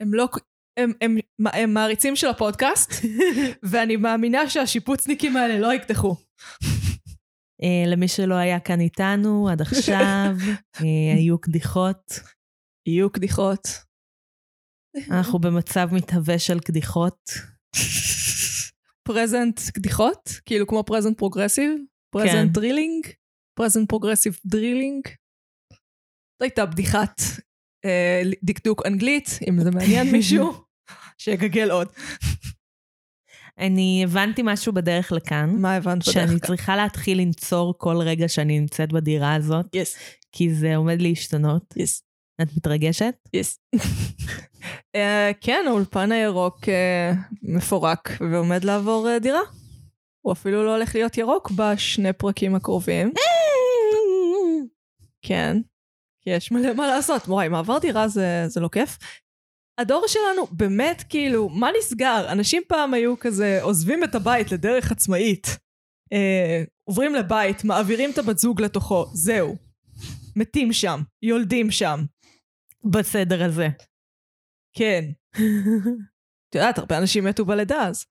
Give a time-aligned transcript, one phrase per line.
[0.00, 0.28] הם לא...
[0.76, 1.16] הם, הם,
[1.52, 2.90] הם מעריצים של הפודקאסט,
[3.70, 6.16] ואני מאמינה שהשיפוצניקים האלה לא יקדחו.
[7.62, 10.34] אה, למי שלא היה כאן איתנו עד עכשיו,
[10.80, 12.20] אה, היו קדיחות.
[12.88, 13.68] יהיו קדיחות.
[15.10, 17.30] אנחנו במצב מתהווה של קדיחות.
[19.08, 20.30] present קדיחות?
[20.46, 21.70] כאילו כמו present progressive?
[22.10, 23.06] present drilling?
[23.58, 25.08] present progressive drilling?
[26.38, 27.20] זו הייתה בדיחת
[27.84, 30.52] אה, דקדוק אנגלית, אם זה מעניין מישהו,
[31.18, 31.88] שיגגל עוד.
[33.58, 35.56] אני הבנתי משהו בדרך לכאן.
[35.56, 36.38] מה הבנת בדרך שאני כלל?
[36.38, 39.96] צריכה להתחיל לנצור כל רגע שאני נמצאת בדירה הזאת, יס,
[40.32, 41.74] כי זה עומד להשתנות.
[41.76, 42.02] יס,
[42.42, 43.14] את מתרגשת?
[43.32, 43.58] יס.
[44.94, 49.40] אה, כן, האולפן הירוק אה, מפורק ועומד לעבור דירה.
[50.20, 53.12] הוא אפילו לא הולך להיות ירוק בשני פרקים הקרובים.
[55.22, 55.56] כן,
[56.24, 57.28] כי יש מלא מה לעשות.
[57.28, 58.98] וואי, מעבר דירה זה, זה לא כיף.
[59.78, 62.26] הדור שלנו באמת כאילו, מה נסגר?
[62.32, 65.46] אנשים פעם היו כזה עוזבים את הבית לדרך עצמאית.
[66.12, 69.56] אה, עוברים לבית, מעבירים את הבת זוג לתוכו, זהו.
[70.36, 72.04] מתים שם, יולדים שם.
[72.84, 73.68] בסדר הזה.
[74.76, 75.04] כן.
[76.48, 78.04] את יודעת, הרבה אנשים מתו בלידה אז.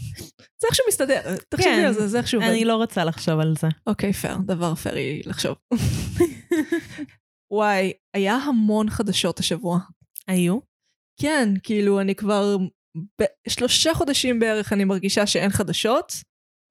[0.60, 2.40] זה איכשהו מסתדר, תחשבי כן, על זה, זה איכשהו...
[2.40, 3.66] אני לא רוצה לחשוב על זה.
[3.86, 5.56] אוקיי, פייר, דבר פיירי לחשוב.
[7.50, 9.78] וואי, היה המון חדשות השבוע.
[10.28, 10.58] היו?
[11.20, 12.56] כן, כאילו, אני כבר
[13.20, 16.12] בשלושה חודשים בערך אני מרגישה שאין חדשות.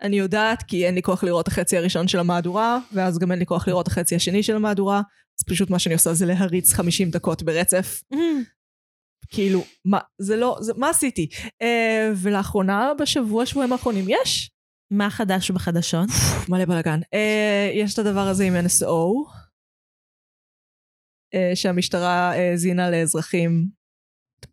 [0.02, 3.46] אני יודעת כי אין לי כוח לראות החצי הראשון של המהדורה, ואז גם אין לי
[3.46, 5.02] כוח לראות החצי השני של המהדורה,
[5.40, 8.02] אז פשוט מה שאני עושה זה להריץ 50 דקות ברצף.
[9.30, 11.28] כאילו, מה, זה לא, זה, מה עשיתי?
[11.46, 11.66] Uh,
[12.16, 14.52] ולאחרונה, בשבוע, שבועיים האחרונים, יש
[14.92, 16.10] מה חדש בחדשות?
[16.50, 17.00] מלא בלאגן.
[17.00, 18.86] Uh, יש את הדבר הזה עם NSO,
[21.56, 23.68] שהמשטרה uh, זינה לאזרחים,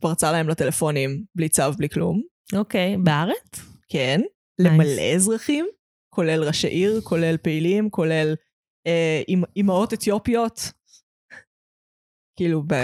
[0.01, 2.23] פרצה להם לטלפונים, בלי צו, בלי כלום.
[2.55, 3.61] אוקיי, בארץ?
[3.89, 4.65] כן, Nice.
[4.65, 5.67] למלא אזרחים,
[6.15, 8.35] כולל ראשי עיר, כולל פעילים, כולל
[8.87, 10.61] אה, אימ- אימהות אתיופיות.
[12.39, 12.75] כאילו, ב...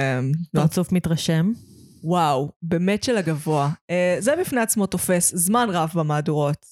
[0.57, 1.53] פרצוף מתרשם.
[2.05, 3.71] וואו, באמת של הגבוה.
[3.91, 6.67] אה, זה בפני עצמו תופס זמן רב במהדורות.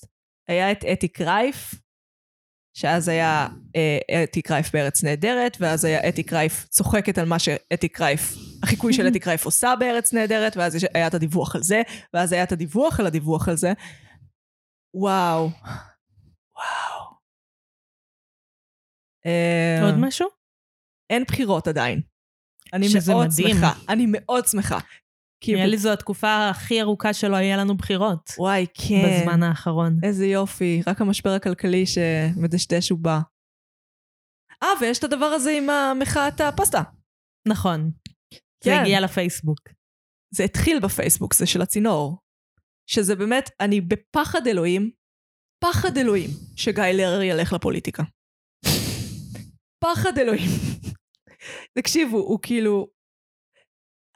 [0.48, 1.74] היה את אתי קרייף,
[2.76, 7.88] שאז היה אה, אתי קרייף בארץ נהדרת, ואז היה אתי קרייף צוחקת על מה שאתי
[7.88, 8.32] קרייף,
[8.62, 11.82] החיקוי של אתי קרייף עושה בארץ נהדרת, ואז היה את הדיווח על זה,
[12.15, 13.72] ואז היה את הדיווח על הדיווח על זה.
[14.94, 15.50] וואו.
[16.56, 17.10] וואו.
[19.26, 20.28] אה, עוד משהו?
[21.10, 22.00] אין בחירות עדיין.
[22.72, 23.56] אני מאוד מדהים.
[23.56, 23.72] שמחה.
[23.88, 24.78] אני מאוד שמחה.
[25.41, 28.30] כי נראה לי זו התקופה הכי ארוכה שלא יהיה לנו בחירות.
[28.38, 29.20] וואי, כן.
[29.20, 29.98] בזמן האחרון.
[30.02, 33.20] איזה יופי, רק המשבר הכלכלי שמדשדש ובא.
[34.62, 36.82] אה, ויש את הדבר הזה עם המחאת הפסטה.
[37.48, 37.91] נכון.
[38.64, 38.80] זה כן.
[38.80, 39.60] הגיע לפייסבוק.
[40.34, 42.18] זה התחיל בפייסבוק, זה של הצינור.
[42.91, 44.91] שזה באמת, אני בפחד אלוהים,
[45.64, 48.03] פחד אלוהים, שגיא לרר ילך לפוליטיקה.
[49.84, 50.50] פחד אלוהים.
[51.78, 52.95] תקשיבו, הוא כאילו...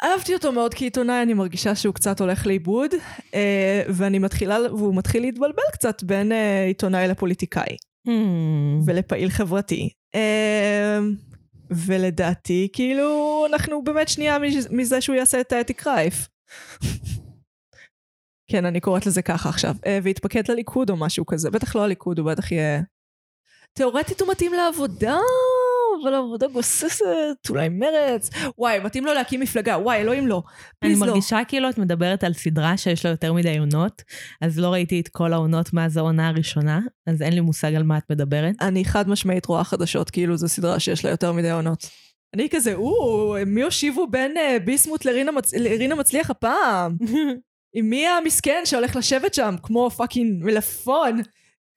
[0.03, 2.91] אהבתי אותו מאוד כעיתונאי, אני מרגישה שהוא קצת הולך לאיבוד,
[3.35, 7.77] אה, ואני מתחילה, והוא מתחיל להתבלבל קצת בין אה, עיתונאי לפוליטיקאי.
[8.09, 8.11] Hmm.
[8.87, 9.91] ולפעיל חברתי.
[10.15, 11.15] אמ,
[11.71, 16.29] ולדעתי, כאילו, אנחנו באמת שנייה מז- מזה שהוא יעשה את האתי קרייף.
[18.51, 19.75] כן, אני קוראת לזה ככה עכשיו.
[19.87, 21.51] אה, ויתפקד לליכוד או משהו כזה.
[21.51, 22.81] בטח לא הליכוד, הוא בטח יהיה...
[23.73, 25.17] תאורטית הוא מתאים לעבודה,
[26.03, 27.05] אבל עבודה גוססת,
[27.51, 28.31] אולי מרץ.
[28.59, 30.43] וואי, מתאים לו להקים מפלגה, וואי, אלוהים לא.
[30.83, 30.99] אני לא.
[30.99, 34.03] מרגישה כאילו את מדברת על סדרה שיש לה יותר מדי עונות,
[34.41, 37.99] אז לא ראיתי את כל העונות מאז העונה הראשונה, אז אין לי מושג על מה
[37.99, 38.55] את מדברת.
[38.61, 41.87] אני חד משמעית רואה חדשות, כאילו זו סדרה שיש לה יותר מדי עונות.
[42.35, 45.55] אני כזה, או, מי הושיבו בין אה, ביסמוט לרינה, מצ...
[45.55, 46.97] לרינה מצליח הפעם?
[47.75, 51.21] עם מי המסכן שהולך לשבת שם, כמו פאקינג מלפון?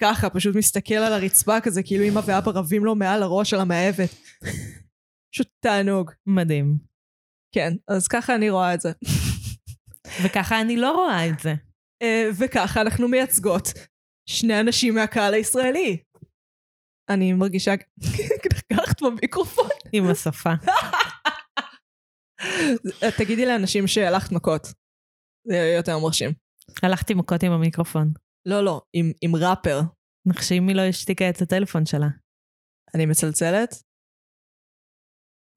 [0.03, 4.09] ככה, פשוט מסתכל על הרצפה כזה, כאילו אמא ואבא רבים לו מעל הראש על המאהבת.
[5.33, 6.11] פשוט תענוג.
[6.27, 6.77] מדהים.
[7.55, 8.91] כן, אז ככה אני רואה את זה.
[10.23, 11.53] וככה אני לא רואה את זה.
[12.01, 13.67] אה, וככה אנחנו מייצגות
[14.29, 16.03] שני אנשים מהקהל הישראלי.
[17.09, 17.73] אני מרגישה...
[18.71, 19.69] לקחת במיקרופון.
[19.93, 20.53] עם השפה.
[23.17, 24.67] תגידי לאנשים שהלכת מכות.
[25.47, 26.33] זה יהיה יותר מרשים.
[26.83, 28.13] הלכתי מכות עם המיקרופון.
[28.45, 29.79] לא, לא, עם, עם ראפר.
[30.27, 32.07] נחשי מי לא השתיקה את הטלפון שלה.
[32.95, 33.83] אני מצלצלת?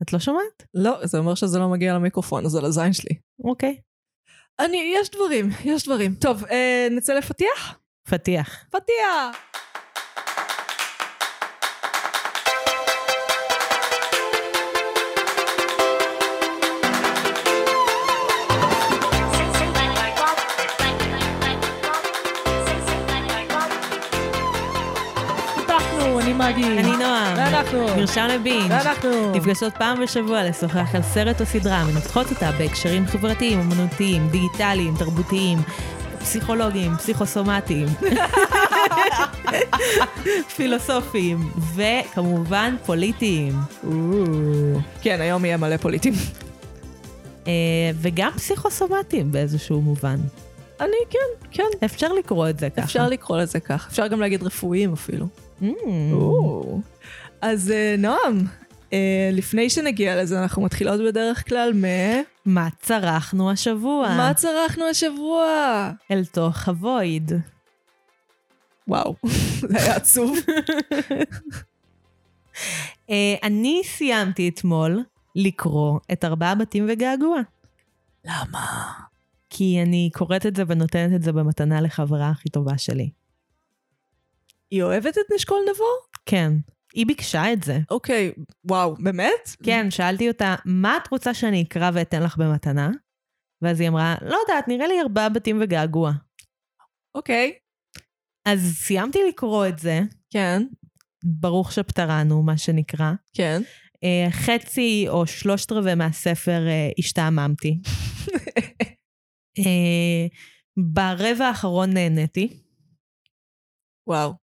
[0.03, 0.63] את לא שומעת?
[0.75, 3.15] לא, זה אומר שזה לא מגיע למיקרופון, זה לזין שלי.
[3.45, 3.81] אוקיי.
[4.61, 6.15] אני, יש דברים, יש דברים.
[6.21, 7.81] טוב, אה, נצא לפתיח?
[8.09, 8.65] פתיח.
[8.71, 9.37] פתיח!
[26.39, 26.65] מגי.
[26.65, 27.35] אני נועה.
[27.37, 27.87] ואנחנו.
[27.97, 28.71] מרשם לבינג'.
[28.71, 29.33] ואנחנו.
[29.33, 35.59] נפגשות פעם בשבוע לשוחח על סרט או סדרה, מנתחות אותה בהקשרים חברתיים, אמנותיים, דיגיטליים, תרבותיים,
[36.19, 37.87] פסיכולוגיים, פסיכוסומטיים,
[40.57, 43.55] פילוסופיים, וכמובן פוליטיים.
[45.03, 46.13] כן, היום יהיה מלא פוליטים.
[47.47, 47.53] אה,
[47.95, 50.17] וגם פסיכוסומטיים באיזשהו מובן.
[50.81, 51.19] אני, כן,
[51.51, 51.85] כן.
[51.85, 52.85] אפשר לקרוא את זה ככה.
[52.85, 53.87] אפשר לקרוא לזה כך.
[53.91, 55.27] אפשר גם להגיד רפואיים אפילו.
[55.63, 55.67] Mm.
[57.41, 58.47] אז אה, נועם,
[58.93, 61.85] אה, לפני שנגיע לזה, אנחנו מתחילות בדרך כלל מ...
[62.45, 64.15] מה צרכנו השבוע?
[64.17, 65.45] מה צרכנו השבוע?
[66.11, 67.33] אל תוך הוויד.
[68.89, 69.15] וואו,
[69.69, 70.37] זה היה עצוב.
[73.11, 75.03] אה, אני סיימתי אתמול
[75.37, 77.41] לקרוא את ארבעה בתים וגעגוע.
[78.25, 78.93] למה?
[79.51, 83.11] כי אני קוראת את זה ונותנת את זה במתנה לחברה הכי טובה שלי.
[84.71, 85.85] היא אוהבת את נשקול נבו?
[86.27, 86.53] כן.
[86.95, 87.79] היא ביקשה את זה.
[87.91, 88.33] אוקיי,
[88.65, 89.57] וואו, באמת?
[89.63, 92.91] כן, שאלתי אותה, מה את רוצה שאני אקרא ואתן לך במתנה?
[93.63, 96.13] ואז היא אמרה, לא יודעת, נראה לי ארבעה בתים וגעגוע.
[97.15, 97.53] אוקיי.
[98.49, 100.63] אז סיימתי לקרוא את זה, כן,
[101.25, 103.13] ברוך שפטרנו, מה שנקרא.
[103.33, 103.63] כן.
[104.05, 107.79] אה, חצי או שלושת רבעי מהספר אה, השתעממתי.
[109.59, 110.27] אה,
[110.77, 112.63] ברבע האחרון נהניתי,
[114.09, 114.46] וואו.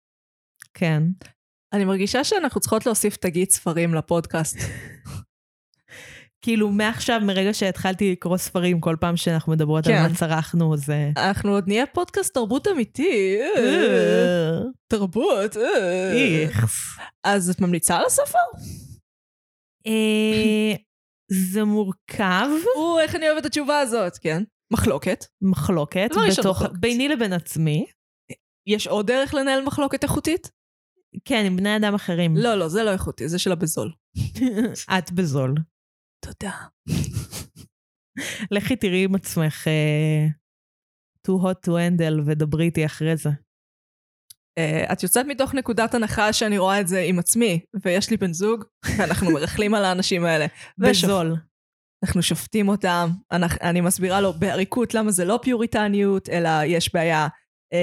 [0.74, 1.02] כן.
[1.72, 4.56] אני מרגישה שאנחנו צריכות להוסיף תגית ספרים לפודקאסט.
[6.42, 9.92] כאילו, מעכשיו, מרגע שהתחלתי לקרוא ספרים, כל פעם שאנחנו מדברות כן.
[9.92, 11.10] על מה צרכנו, זה...
[11.16, 13.38] אנחנו עוד נהיה פודקאסט תרבות אמיתי.
[13.56, 14.58] אה,
[14.88, 15.56] תרבות.
[15.56, 16.12] אה.
[16.42, 16.98] איכס.
[17.24, 18.38] אז את ממליצה על הספר?
[19.86, 20.74] אה,
[21.32, 24.42] זה מורכב, או, איך אני אוהבת את התשובה הזאת, כן.
[24.72, 25.24] מחלוקת.
[25.42, 26.10] מחלוקת.
[26.80, 27.86] ביני לבין עצמי.
[28.66, 30.50] יש עוד דרך לנהל מחלוקת איכותית?
[31.24, 32.36] כן, עם בני אדם אחרים.
[32.36, 33.92] לא, לא, זה לא איכותי, זה שלה בזול.
[34.98, 35.54] את בזול.
[36.24, 36.52] תודה.
[38.50, 40.26] לכי תראי עם עצמך אה,
[41.28, 43.30] too hot to handle ודברי איתי אחרי זה.
[44.60, 48.32] Uh, את יוצאת מתוך נקודת הנחה שאני רואה את זה עם עצמי, ויש לי בן
[48.32, 48.64] זוג,
[48.98, 50.46] ואנחנו מרכלים על האנשים האלה.
[50.46, 51.36] ושופ- בזול.
[52.04, 57.22] אנחנו שופטים אותם, אנחנו, אני מסבירה לו בעריקות למה זה לא פיוריטניות, אלא יש בעיה
[57.22, 57.28] אה,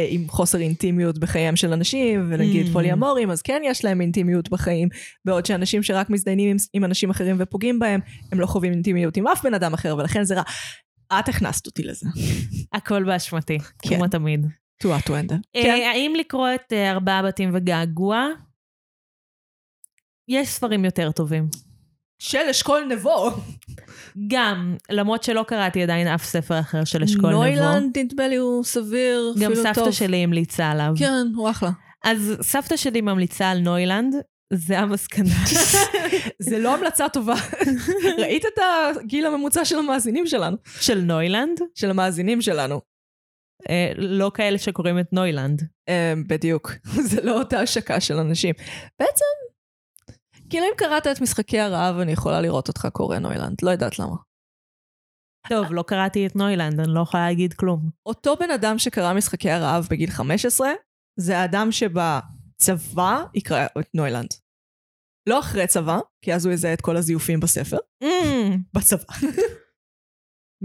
[0.10, 2.74] עם חוסר אינטימיות בחייהם של אנשים, ונגיד Mm.
[2.74, 4.90] פוליאמורים, אז כן יש להם אינטימיות בחיים,
[5.26, 8.00] בעוד שאנשים שרק מזדיינים עם, עם אנשים אחרים ופוגעים בהם,
[8.32, 10.44] הם לא חווים אינטימיות עם אף בן אדם אחר, ולכן זה רע.
[11.20, 12.08] את הכנסת אותי לזה.
[12.74, 13.96] הכל באשמתי, כן.
[13.96, 14.46] כמו תמיד.
[14.82, 15.36] טועה טואנדה.
[15.56, 18.28] אה, האם לקרוא את אה, ארבעה בתים וגעגוע?
[20.28, 21.48] יש ספרים יותר טובים.
[22.20, 23.32] של אשכול נבו.
[24.28, 27.38] גם, למרות שלא קראתי עדיין אף ספר אחר של אשכול נבו.
[27.38, 29.92] נוילנד, נדמה לי, הוא סביר, גם אפילו סבתא טוב.
[29.92, 30.94] שלי המליצה עליו.
[31.00, 31.70] כן, הוא אחלה.
[32.04, 34.16] אז סבתא שלי ממליצה על נוילנד,
[34.54, 35.46] זה המסקנה.
[36.50, 37.36] זה לא המלצה טובה.
[38.22, 38.60] ראית את
[38.96, 40.58] הגיל הממוצע של המאזינים שלנו?
[40.80, 42.82] של נוילנד, של המאזינים שלנו.
[43.70, 45.62] אה, לא כאלה שקוראים את נוילנד.
[45.90, 46.72] אה, בדיוק.
[47.10, 48.56] זה לא אותה השקה של אנשים.
[49.00, 49.26] בעצם,
[50.50, 53.58] כאילו אם קראת את משחקי הרעב, אני יכולה לראות אותך קורא נוילנד.
[53.64, 54.16] לא יודעת למה.
[55.50, 57.90] טוב, לא קראתי את נוילנד, אני לא יכולה להגיד כלום.
[58.06, 60.70] אותו בן אדם שקרא משחקי הרעב בגיל 15,
[61.20, 64.30] זה האדם שבצבא יקרא את נוילנד.
[65.30, 67.78] לא אחרי צבא, כי אז הוא יזהה את כל הזיופים בספר.
[68.04, 69.14] Mm, בצבא.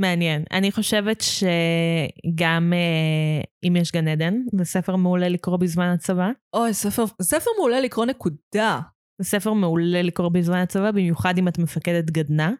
[0.02, 0.44] מעניין.
[0.52, 6.30] אני חושבת שגם אה, אם יש גן עדן, זה ספר מעולה לקרוא בזמן הצבא.
[6.54, 8.80] אוי, ספר, ספר מעולה לקרוא נקודה.
[9.22, 12.50] זה ספר מעולה לקרוא בזמן הצבא, במיוחד אם את מפקדת גדנ"ע.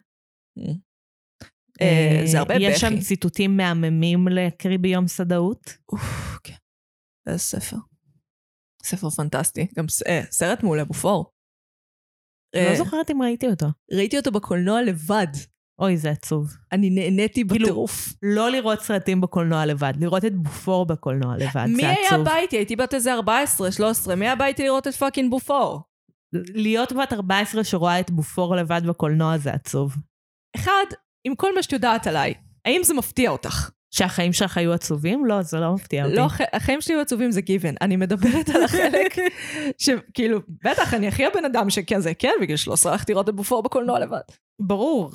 [1.81, 2.63] אה, זה הרבה בכי.
[2.63, 5.77] יש שם ציטוטים מהממים להקריא ביום סדאות.
[5.91, 6.53] אוף, כן.
[7.27, 7.77] איזה ספר.
[8.83, 9.67] ספר פנטסטי.
[9.77, 11.31] גם אה, סרט מעולה, בופור.
[12.55, 13.65] אה, לא זוכרת אם ראיתי אותו.
[13.91, 15.27] ראיתי אותו בקולנוע לבד.
[15.79, 16.53] אוי, זה עצוב.
[16.71, 18.13] אני נהניתי כאילו, בטירוף.
[18.23, 22.25] לא לראות סרטים בקולנוע לבד, לראות את בופור בקולנוע לבד, מי זה היה עצוב.
[22.25, 22.57] בא איתי?
[22.57, 24.15] הייתי בת איזה 14, 13.
[24.15, 25.81] מי היה בא איתי לראות את fucking בופור?
[26.53, 29.95] להיות בת 14 שרואה את בופור לבד בקולנוע זה עצוב.
[30.55, 30.85] אחד,
[31.27, 32.33] עם כל מה שאת יודעת עליי,
[32.65, 33.69] האם זה מפתיע אותך?
[33.95, 35.25] שהחיים שלך היו עצובים?
[35.25, 36.15] לא, זה לא מפתיע אותי.
[36.15, 37.75] לא, הח- החיים שלי היו עצובים זה גיוון.
[37.81, 39.15] אני מדברת על החלק
[39.77, 43.99] שכאילו, בטח, אני הכי הבן אדם שכזה, כן, בגיל 13 הלכתי לראות את בופור בקולנוע
[43.99, 44.19] לבד.
[44.61, 45.11] ברור.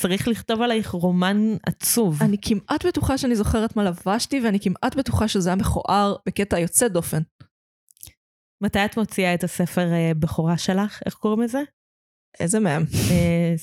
[0.00, 2.22] צריך לכתוב עלייך רומן עצוב.
[2.22, 6.88] אני כמעט בטוחה שאני זוכרת מה לבשתי, ואני כמעט בטוחה שזה היה מכוער בקטע יוצא
[6.88, 7.22] דופן.
[8.62, 11.00] מתי את מוציאה את הספר אה, בכורה שלך?
[11.06, 11.62] איך קוראים לזה?
[12.40, 12.84] איזה מהם?
[13.10, 13.54] אה,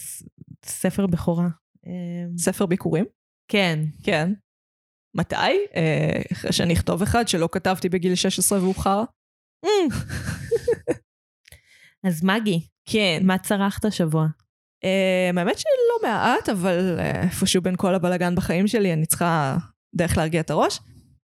[0.66, 1.48] ספר בכורה.
[1.88, 1.92] אה,
[2.38, 3.06] ספר ביקורים?
[3.48, 3.80] כן.
[4.04, 4.34] כן.
[5.16, 5.36] מתי?
[6.32, 9.04] אחרי שאני אכתוב אחד שלא כתבתי בגיל 16 והוא חרא?
[12.08, 13.20] אז מגי, כן.
[13.24, 14.28] מה צרכת השבוע?
[15.38, 19.58] האמת שלא מעט, אבל איפשהו בין כל הבלגן בחיים שלי, אני צריכה
[19.96, 20.80] דרך להרגיע את הראש.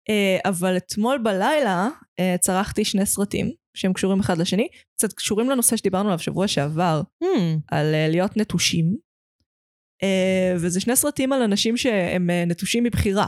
[0.09, 1.87] Uh, אבל אתמול בלילה
[2.21, 4.67] uh, צרכתי שני סרטים שהם קשורים אחד לשני,
[4.97, 9.13] קצת קשורים לנושא שדיברנו עליו שבוע שעבר, Hmm, על uh, להיות נטושים.
[10.55, 13.25] וזה שני סרטים על אנשים שהם נטושים מבחירה.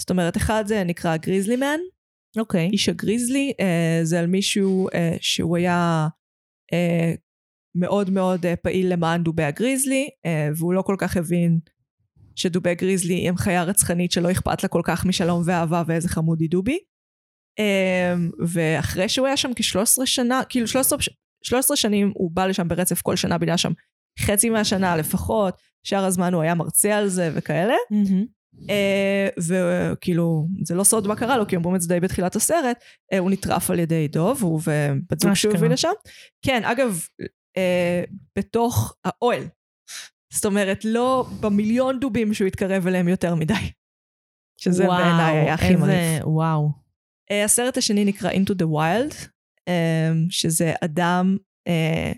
[0.00, 1.78] זאת אומרת, אחד זה נקרא גריזלי מן,
[2.38, 2.70] אוקיי.
[2.72, 6.08] איש הגריזלי, אה, זה על מישהו אה, שהוא היה
[6.72, 7.12] אה,
[7.76, 11.58] מאוד מאוד אה, פעיל למען דובי הגריזלי, אה, והוא לא כל כך הבין
[12.36, 16.50] שדובי גריזלי הם חיה רצחנית שלא אכפת לה כל כך משלום ואהבה ואיזה חמוד היא
[16.50, 16.78] דובי.
[17.58, 18.14] אה,
[18.46, 20.98] ואחרי שהוא היה שם כ-13 שנה, כאילו 13,
[21.44, 23.72] 13 שנים הוא בא לשם ברצף כל שנה, בגלל שם
[24.20, 25.54] חצי מהשנה לפחות,
[25.86, 27.74] שאר הזמן הוא היה מרצה על זה וכאלה.
[28.70, 32.78] אה, וכאילו, זה לא סוד מה קרה לו, כי אומרים את זה די בתחילת הסרט,
[33.12, 35.54] אה, הוא נטרף על ידי דוב, הוא ובת זוג שהוא.
[35.54, 35.92] הביא לשם.
[36.42, 37.06] כן, אגב,
[37.56, 38.04] אה,
[38.38, 39.42] בתוך האוהל.
[40.34, 43.54] זאת אומרת, לא במיליון דובים שהוא התקרב אליהם יותר מדי.
[44.60, 46.22] שזה וואו, בעיניי היה הכי איזה- מרעיף.
[46.24, 46.68] וואו.
[47.30, 49.28] אה, הסרט השני נקרא Into the Wild,
[49.68, 51.36] אה, שזה אדם
[51.68, 52.12] אה,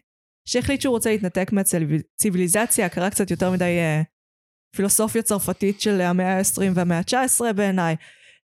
[0.48, 4.02] שהחליט שהוא רוצה להתנתק מהציוויליזציה, קרה קצת יותר מדי אה,
[4.76, 7.96] פילוסופיה צרפתית של המאה ה-20 והמאה ה-19 בעיניי,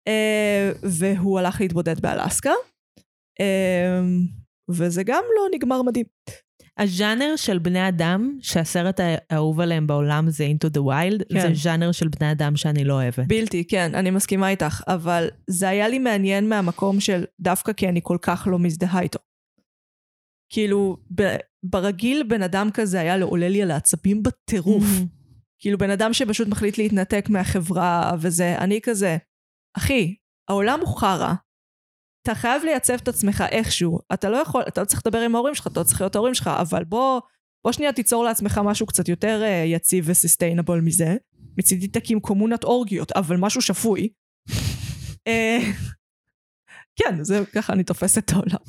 [0.08, 2.52] אה, והוא הלך להתבודד באלסקה,
[3.40, 4.00] אה,
[4.70, 6.06] וזה גם לא נגמר מדהים.
[6.78, 9.00] הז'אנר של בני אדם, שהסרט
[9.30, 11.42] האהוב עליהם בעולם זה Into the Wild, כן.
[11.42, 13.28] זה ז'אנר של בני אדם שאני לא אוהבת.
[13.28, 18.00] בלתי, כן, אני מסכימה איתך, אבל זה היה לי מעניין מהמקום של דווקא כי אני
[18.04, 19.20] כל כך לא מזדהה איתו.
[20.54, 24.84] כאילו, ב- ברגיל בן אדם כזה היה עולה לי על העצבים בטירוף.
[25.60, 29.18] כאילו בן אדם שפשוט מחליט להתנתק מהחברה וזה, אני כזה,
[29.78, 30.16] אחי,
[30.50, 31.34] העולם הוא חרא,
[32.24, 35.56] אתה חייב לייצב את עצמך איכשהו, אתה לא יכול, אתה לא צריך לדבר עם ההורים
[35.56, 37.22] שלך, אתה לא צריך להיות ההורים שלך, אבל בוא,
[37.64, 41.16] בוא שנייה תיצור לעצמך משהו קצת יותר uh, יציב ו sustainable מזה.
[41.58, 44.10] מצידי תקים קומונת אורגיות, אבל משהו שפוי.
[45.28, 45.60] אה,
[46.96, 48.60] כן, זה ככה אני תופסת את העולם.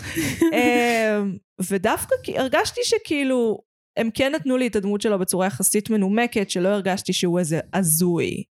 [0.53, 1.23] אה,
[1.71, 3.59] ודווקא כי הרגשתי שכאילו,
[3.97, 8.43] הם כן נתנו לי את הדמות שלו בצורה יחסית מנומקת, שלא הרגשתי שהוא איזה הזוי.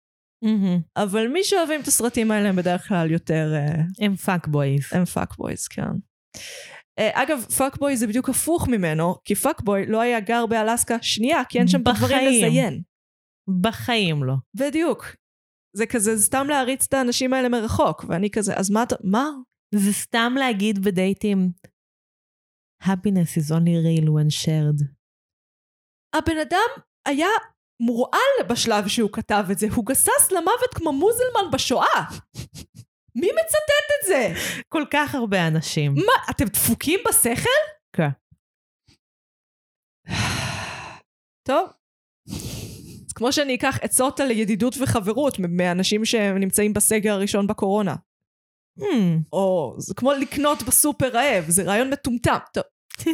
[0.42, 0.80] מהמם.
[0.96, 3.52] אבל מי שאוהבים את הסרטים האלה הם בדרך כלל יותר...
[3.54, 4.82] אה, הם fuck boys.
[4.92, 5.90] הם fuck boys, כן.
[6.98, 10.96] אה, אגב, fuck boy זה בדיוק הפוך ממנו, כי fuck boy לא היה גר באלסקה
[11.02, 12.28] שנייה, כי אין שם דברים.
[12.28, 12.82] לזיין.
[13.60, 14.34] בחיים לא.
[14.54, 15.16] בדיוק.
[15.76, 19.30] זה כזה סתם להריץ את האנשים האלה מרחוק, ואני כזה, אז מה אתה, מה?
[19.74, 21.50] זה סתם להגיד בדייטים,
[22.82, 24.84] happiness is only real when shared.
[26.14, 27.28] הבן אדם היה
[27.80, 32.04] מורעל בשלב שהוא כתב את זה, הוא גסס למוות כמו מוזלמן בשואה.
[33.14, 34.32] מי מצטט את זה?
[34.68, 35.94] כל כך הרבה אנשים.
[35.94, 37.50] מה, אתם דפוקים בשכל?
[37.92, 38.08] כן.
[41.42, 41.68] טוב.
[43.06, 47.94] אז כמו שאני אקח עצות על ידידות וחברות מאנשים שנמצאים בסגר הראשון בקורונה.
[48.78, 48.82] Hmm.
[49.32, 52.36] או זה כמו לקנות בסופר רעב, זה רעיון מטומטם.
[52.52, 52.64] טוב.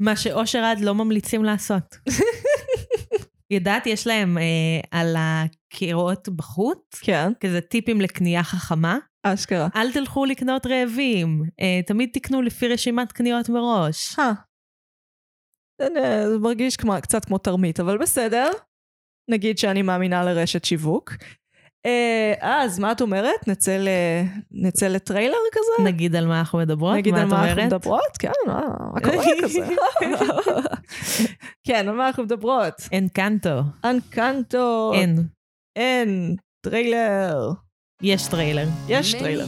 [0.00, 1.96] מה שאושר עד לא ממליצים לעשות.
[3.50, 8.98] ידעת, יש להם אה, על הקירות בחוץ, כן, כזה טיפים לקנייה חכמה.
[9.22, 9.68] אשכרה.
[9.76, 14.18] אל תלכו לקנות רעבים, אה, תמיד תקנו לפי רשימת קניות מראש.
[14.18, 14.32] אה.
[15.80, 15.88] זה
[16.28, 18.50] זה מרגיש כמו, קצת כמו תרמית, אבל בסדר.
[19.30, 21.10] נגיד שאני מאמינה לרשת שיווק.
[21.86, 23.48] אה, אז מה את אומרת?
[24.52, 25.84] נצא, לטריילר כזה?
[25.84, 26.96] נגיד על מה אנחנו מדברות?
[26.96, 27.62] נגיד מה על מה אנחנו?
[27.64, 28.16] מדברות?
[28.18, 28.60] כן, מה,
[28.94, 29.66] מה קורה כזה?
[31.66, 32.74] כן, על מה אנחנו מדברות?
[32.98, 33.60] אנקנטו.
[33.84, 34.92] אנקנטו.
[34.94, 35.26] אין.
[35.76, 36.36] אין.
[36.64, 37.50] טריילר.
[38.02, 38.68] יש טריילר.
[38.88, 39.44] יש טריילר.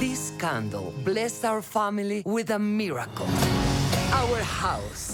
[0.00, 3.30] This candle blessed our family with a miracle.
[4.20, 5.06] Our house,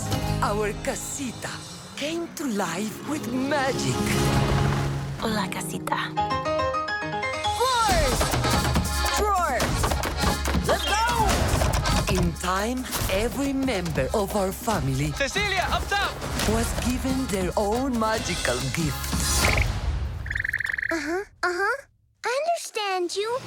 [0.51, 1.55] our casita,
[1.97, 4.82] came to life with magic.
[5.23, 5.95] Hola, casita.
[7.55, 8.19] Floors!
[9.23, 9.75] Drawers!
[10.67, 11.07] Let's go!
[12.11, 16.11] In time, every member of our family Cecilia, up top!
[16.51, 18.99] was given their own magical gift.
[20.91, 21.77] Uh-huh, uh-huh.
[22.27, 23.39] I understand you.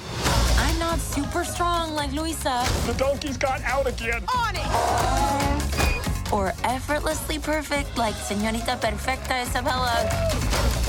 [0.56, 2.64] I'm not super strong like Luisa.
[2.86, 4.24] The donkeys got out again.
[4.34, 6.32] On it!
[6.32, 10.45] Or effortlessly perfect like Señorita Perfecta Isabella.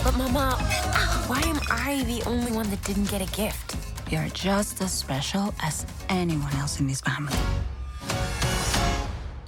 [0.07, 0.47] But Mama,
[1.29, 1.59] why am
[1.89, 3.67] I the only one that didn't get a gift?
[4.11, 5.75] You're just as special as
[6.21, 7.41] anyone else in this family.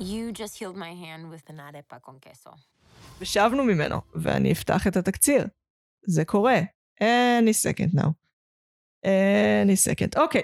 [0.10, 2.52] You just healed my hand with an arepa con queso.
[3.22, 5.46] ושבנו ממנו, ואני אפתח את התקציר.
[6.08, 6.60] זה קורה.
[7.02, 8.10] any second now.
[9.06, 10.18] any second.
[10.22, 10.42] אוקיי.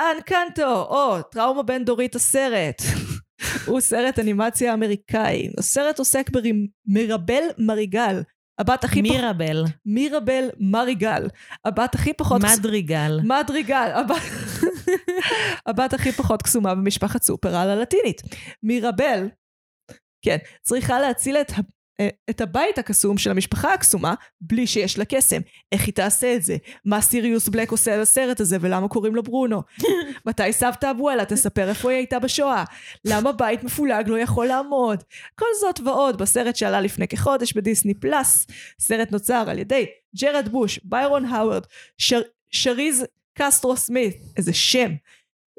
[0.00, 2.82] אנקנטו, או, טראומה בין דורית הסרט.
[3.66, 5.48] הוא סרט אנימציה אמריקאי.
[5.58, 8.22] הסרט עוסק במרבל מריגל.
[8.58, 9.16] הבת הכי פחות...
[9.16, 11.28] מירבל, מירבל מריגל.
[11.64, 12.42] הבת הכי פחות...
[12.42, 13.20] מדריגל.
[13.24, 13.90] מדריגל.
[13.94, 14.22] הבת...
[15.68, 18.22] הבת הכי פחות קסומה במשפחת סופרל הלטינית.
[18.62, 19.28] מירבל,
[20.24, 21.52] כן, צריכה להציל את,
[22.30, 25.40] את הבית הקסום של המשפחה הקסומה בלי שיש לה קסם.
[25.72, 26.56] איך היא תעשה את זה?
[26.84, 29.62] מה סיריוס בלק עושה בסרט הזה ולמה קוראים לו ברונו?
[30.26, 32.64] מתי סבתא אבואלה תספר איפה היא הייתה בשואה?
[33.04, 35.02] למה בית מפולג לא יכול לעמוד?
[35.38, 38.46] כל זאת ועוד בסרט שעלה לפני כחודש בדיסני פלוס.
[38.80, 41.62] סרט נוצר על ידי ג'רד בוש, ביירון האוורד,
[41.98, 43.04] שר, שריז
[43.38, 44.90] קסטרו סמית, איזה שם,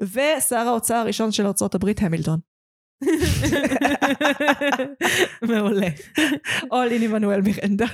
[0.02, 2.53] ושר האוצר הראשון של ארצות הברית המילטון.
[5.42, 5.88] מעולה.
[6.70, 7.86] או לין עמנואל מירנדה.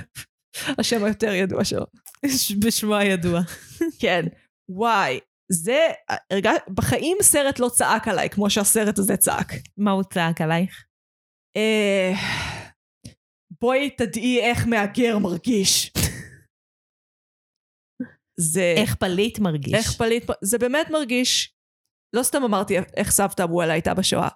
[0.78, 1.86] השם היותר ידוע שלו.
[2.64, 3.40] בשמו הידוע.
[4.00, 4.26] כן,
[4.68, 5.20] וואי.
[5.52, 5.78] זה,
[6.30, 9.52] הרגע, בחיים סרט לא צעק עליי כמו שהסרט הזה צעק.
[9.78, 10.84] מה הוא צעק עלייך?
[11.56, 12.12] אה,
[13.60, 15.92] בואי תדעי איך מהגר מרגיש.
[18.40, 18.74] זה...
[18.76, 19.74] איך פליט מרגיש?
[19.74, 20.24] איך פליט...
[20.42, 21.54] זה באמת מרגיש...
[22.16, 24.28] לא סתם אמרתי איך סבתא אבואלה הייתה בשואה.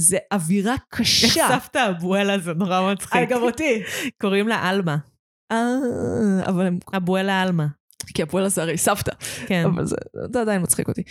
[0.00, 1.48] זה אווירה איך קשה.
[1.48, 3.14] סבתא אבואלה זה נורא מצחיק.
[3.14, 3.82] אה, גם אותי.
[4.20, 4.96] קוראים לה עלמה.
[5.52, 5.56] אה,
[6.48, 6.78] אבל הם...
[6.96, 7.66] אבואלה עלמה.
[8.14, 9.12] כי אבואלה זה הרי סבתא.
[9.46, 9.64] כן.
[9.64, 9.96] אבל זה,
[10.32, 11.02] זה עדיין מצחיק אותי.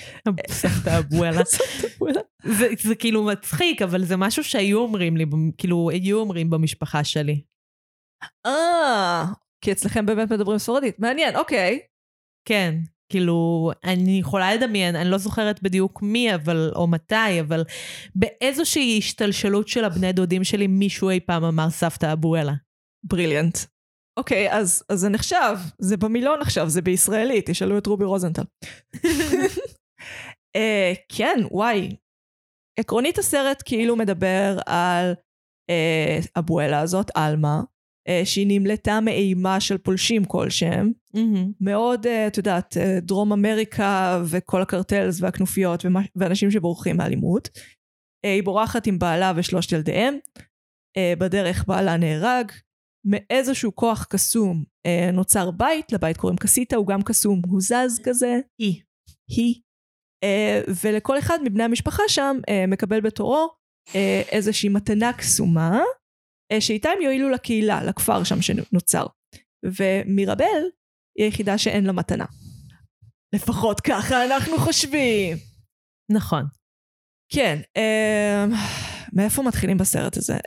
[0.50, 1.46] סבתא אבואלה.
[1.56, 2.22] סבתא אבואלה.
[2.44, 5.26] זה, זה כאילו מצחיק, אבל זה משהו שהיו אומרים לי,
[5.58, 7.42] כאילו, היו אומרים במשפחה שלי.
[8.46, 9.26] אה,
[9.62, 11.00] כי אצלכם באמת מדברים ספרדית.
[11.00, 11.80] מעניין, אוקיי.
[12.48, 12.76] כן,
[13.10, 17.64] כאילו, אני יכולה לדמיין, אני לא זוכרת בדיוק מי, אבל, או מתי, אבל
[18.16, 22.54] באיזושהי השתלשלות של הבני דודים שלי, מישהו אי פעם אמר סבתא אבואלה.
[23.04, 23.58] בריליאנט.
[24.18, 28.44] אוקיי, אז, אז זה נחשב, זה במילון עכשיו, זה בישראלית, תשאלו את רובי רוזנטל.
[28.96, 30.60] uh,
[31.16, 31.96] כן, וואי.
[32.80, 35.14] עקרונית הסרט כאילו מדבר על
[35.72, 37.62] uh, אבואלה הזאת, עלמה,
[38.26, 40.92] שהיא נמלטה מאימה של פולשים כלשהם.
[41.14, 41.52] מהמם.
[41.62, 47.50] מאוד, uh, את יודעת, uh, דרום אמריקה וכל הקרטלס והכנופיות ומה, ואנשים שבורחים מאלימות.
[48.26, 50.18] היא בורחת עם בעלה ושלושת ילדיהם.
[51.20, 52.52] בדרך בעלה נהרג.
[53.06, 54.64] מאיזשהו כוח קסום
[55.14, 58.40] נוצר בית, לבית קוראים קסיטה, הוא גם קסום, הוא זז כזה.
[58.60, 58.82] היא.
[59.30, 59.56] היא.
[60.26, 63.48] Uh, ולכל אחד מבני המשפחה שם uh, מקבל בתורו
[63.90, 63.94] uh,
[64.32, 65.82] איזושהי מתנה קסומה,
[66.60, 69.06] שאיתה הם יועילו לקהילה, לכפר שם שנוצר.
[69.66, 70.64] ומירבל
[71.18, 72.26] היא היחידה שאין לה מתנה.
[73.34, 75.38] לפחות ככה אנחנו חושבים.
[76.12, 76.44] נכון.
[77.34, 78.56] כן, uh,
[79.14, 80.38] מאיפה מתחילים בסרט הזה?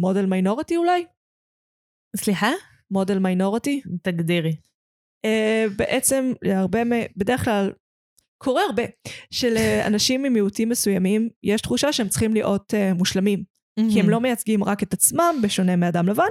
[0.00, 1.04] מודל uh, מיינורטי אולי?
[2.16, 2.50] סליחה?
[2.90, 3.82] מודל מיינורטי?
[4.02, 4.56] תגדירי.
[5.26, 6.78] Uh, בעצם הרבה,
[7.16, 7.72] בדרך כלל
[8.38, 8.82] קורה הרבה,
[9.30, 13.57] שלאנשים ממיעוטים מסוימים יש תחושה שהם צריכים להיות uh, מושלמים.
[13.92, 16.30] כי הם לא מייצגים רק את עצמם, בשונה מאדם לבן,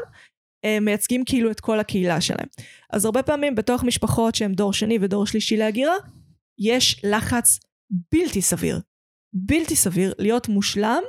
[0.63, 2.47] הם מייצגים כאילו את כל הקהילה שלהם.
[2.93, 5.95] אז הרבה פעמים בתוך משפחות שהם דור שני ודור שלישי להגירה,
[6.59, 7.59] יש לחץ
[8.11, 8.81] בלתי סביר.
[9.33, 11.03] בלתי סביר להיות מושלם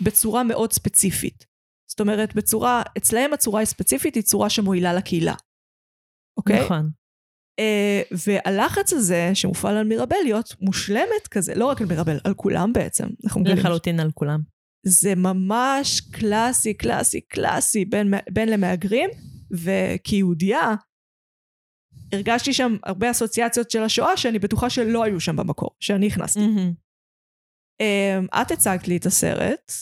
[0.00, 1.46] בצורה מאוד ספציפית.
[1.90, 5.34] זאת אומרת, בצורה, אצלהם הצורה היא ספציפית, היא צורה שמועילה לקהילה.
[6.36, 6.64] אוקיי?
[6.64, 6.90] נכון.
[7.60, 12.72] Uh, והלחץ הזה שמופעל על מירבל להיות מושלמת כזה, לא רק על מירבל, על כולם
[12.72, 13.06] בעצם.
[13.46, 14.40] לחלוטין על כולם.
[14.84, 19.10] זה ממש קלאסי, קלאסי, קלאסי בין, בין למהגרים,
[19.50, 20.74] וכיהודייה,
[22.12, 26.40] הרגשתי שם הרבה אסוציאציות של השואה שאני בטוחה שלא היו שם במקור, שאני הכנסתי.
[27.82, 29.72] Um, את הצגת לי את הסרט,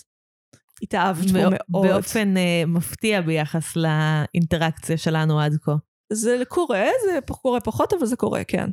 [0.82, 1.86] התאהבת בו מאוד.
[1.86, 5.72] באופן uh, מפתיע ביחס לאינטראקציה שלנו עד כה.
[6.12, 8.70] זה קורה, זה קורה פחות, אבל זה קורה, כן.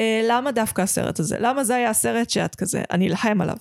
[0.00, 1.36] Uh, למה דווקא הסרט הזה?
[1.40, 3.56] למה זה היה הסרט שאת כזה, אני אלחם עליו?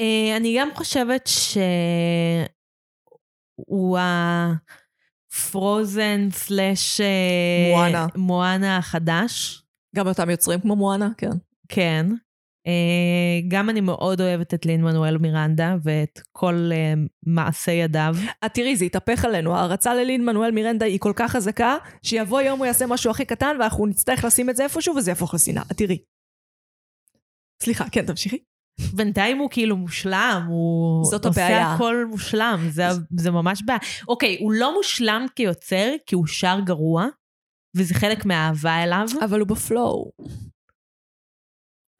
[0.00, 2.48] Uh, אני גם חושבת שהוא
[5.32, 8.06] הפרוזן סלאש אה, מואנה.
[8.16, 9.62] מואנה החדש.
[9.96, 11.30] גם אותם יוצרים כמו מואנה, כן.
[11.68, 12.06] כן.
[12.68, 18.14] Uh, גם אני מאוד אוהבת את לין מנואל מירנדה ואת כל uh, מעשי ידיו.
[18.44, 19.54] את תראי, זה יתהפך עלינו.
[19.54, 23.56] ההערצה ללין מנואל מירנדה היא כל כך חזקה, שיבוא יום הוא יעשה משהו הכי קטן,
[23.60, 25.62] ואנחנו נצטרך לשים את זה איפשהו, וזה יהפוך לשנאה.
[25.72, 25.98] את תראי.
[27.62, 28.49] סליחה, כן, תמשיכי.
[28.94, 31.74] בינתיים הוא כאילו מושלם, הוא זאת עושה הבעיה.
[31.74, 32.82] הכל מושלם, זה,
[33.18, 33.78] זה ממש בעיה.
[34.08, 37.06] אוקיי, הוא לא מושלם כיוצר, כי הוא שר גרוע,
[37.76, 39.06] וזה חלק מהאהבה אליו.
[39.24, 40.10] אבל הוא בפלואו.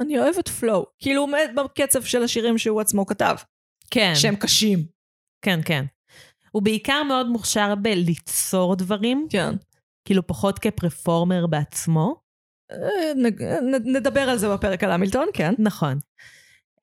[0.01, 0.87] אני אוהבת פלואו.
[0.99, 3.37] כאילו, הוא עומד בקצב של השירים שהוא עצמו כתב,
[3.91, 4.79] כן, שהם קשים.
[5.43, 5.85] כן, כן.
[6.53, 9.55] הוא בעיקר מאוד מוכשר בליצור דברים, כן.
[10.05, 12.21] כאילו פחות כפרפורמר בעצמו.
[12.73, 12.77] אה,
[13.17, 15.55] נ- נ- נדבר על זה בפרק על המילטון, כן.
[15.59, 15.99] נכון.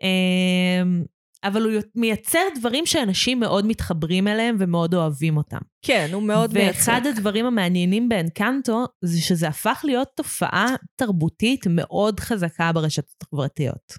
[0.01, 1.03] אמ,
[1.43, 5.57] אבל הוא מייצר דברים שאנשים מאוד מתחברים אליהם ומאוד אוהבים אותם.
[5.86, 6.77] כן, הוא מאוד מייצג.
[6.77, 13.93] ואחד הדברים המעניינים באנקנטו זה שזה הפך להיות תופעה תרבותית מאוד חזקה ברשתות החברתיות.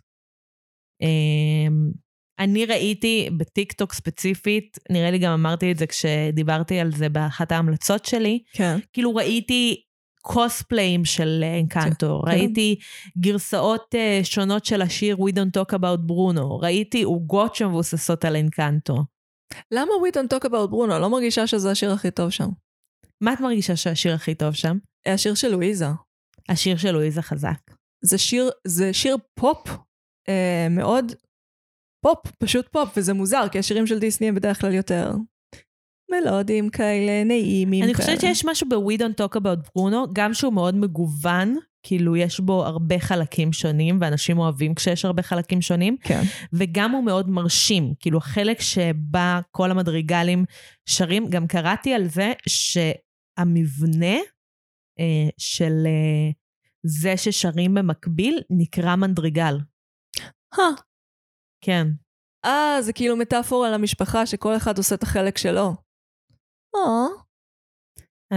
[1.03, 1.91] אמ,
[2.39, 8.05] אני ראיתי בטיקטוק ספציפית, נראה לי גם אמרתי את זה כשדיברתי על זה באחת ההמלצות
[8.05, 8.79] שלי, כן.
[8.93, 9.83] כאילו ראיתי
[10.23, 12.31] קוספליים של אנקנטו, כן.
[12.31, 12.77] ראיתי
[13.19, 19.05] גרסאות uh, שונות של השיר We Don't Talk About Bruno, ראיתי עוגות שמבוססות על אנקנטו.
[19.71, 20.99] למה We Don't Talk About Bruno?
[21.01, 22.49] לא מרגישה שזה השיר הכי טוב שם.
[23.21, 24.79] מה את מרגישה שהשיר הכי טוב שם?
[25.07, 25.87] השיר של לואיזה.
[26.49, 27.59] השיר של לואיזה חזק.
[28.05, 29.69] זה שיר, זה שיר פופ
[30.29, 31.13] אה, מאוד
[32.05, 35.11] פופ, פשוט פופ, וזה מוזר, כי השירים של דיסני הם בדרך כלל יותר
[36.11, 38.05] מלודיים כאלה, נעימים אני כאלה.
[38.05, 42.65] חושבת שיש משהו ב-We Don't Talk About Bruno, גם שהוא מאוד מגוון, כאילו יש בו
[42.65, 46.21] הרבה חלקים שונים, ואנשים אוהבים כשיש הרבה חלקים שונים, כן.
[46.53, 50.45] וגם הוא מאוד מרשים, כאילו החלק שבה כל המדריגלים
[50.89, 54.17] שרים, גם קראתי על זה שהמבנה
[55.01, 56.31] אה, של אה,
[56.87, 59.59] זה ששרים במקביל נקרא מנדריגל.
[60.59, 60.65] אה,
[61.65, 61.87] כן.
[62.45, 65.88] אה, זה כאילו מטאפורה למשפחה שכל אחד עושה את החלק שלו.
[66.87, 67.07] אה.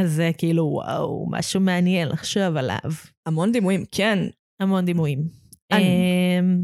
[0.01, 2.91] אז זה כאילו, וואו, משהו מעניין לחשוב עליו.
[3.25, 4.19] המון דימויים, כן.
[4.59, 5.19] המון דימויים.
[5.71, 6.63] אני- אמ,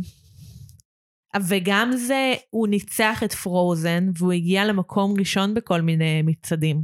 [1.47, 6.83] וגם זה, הוא ניצח את פרוזן, והוא הגיע למקום ראשון בכל מיני מצעדים.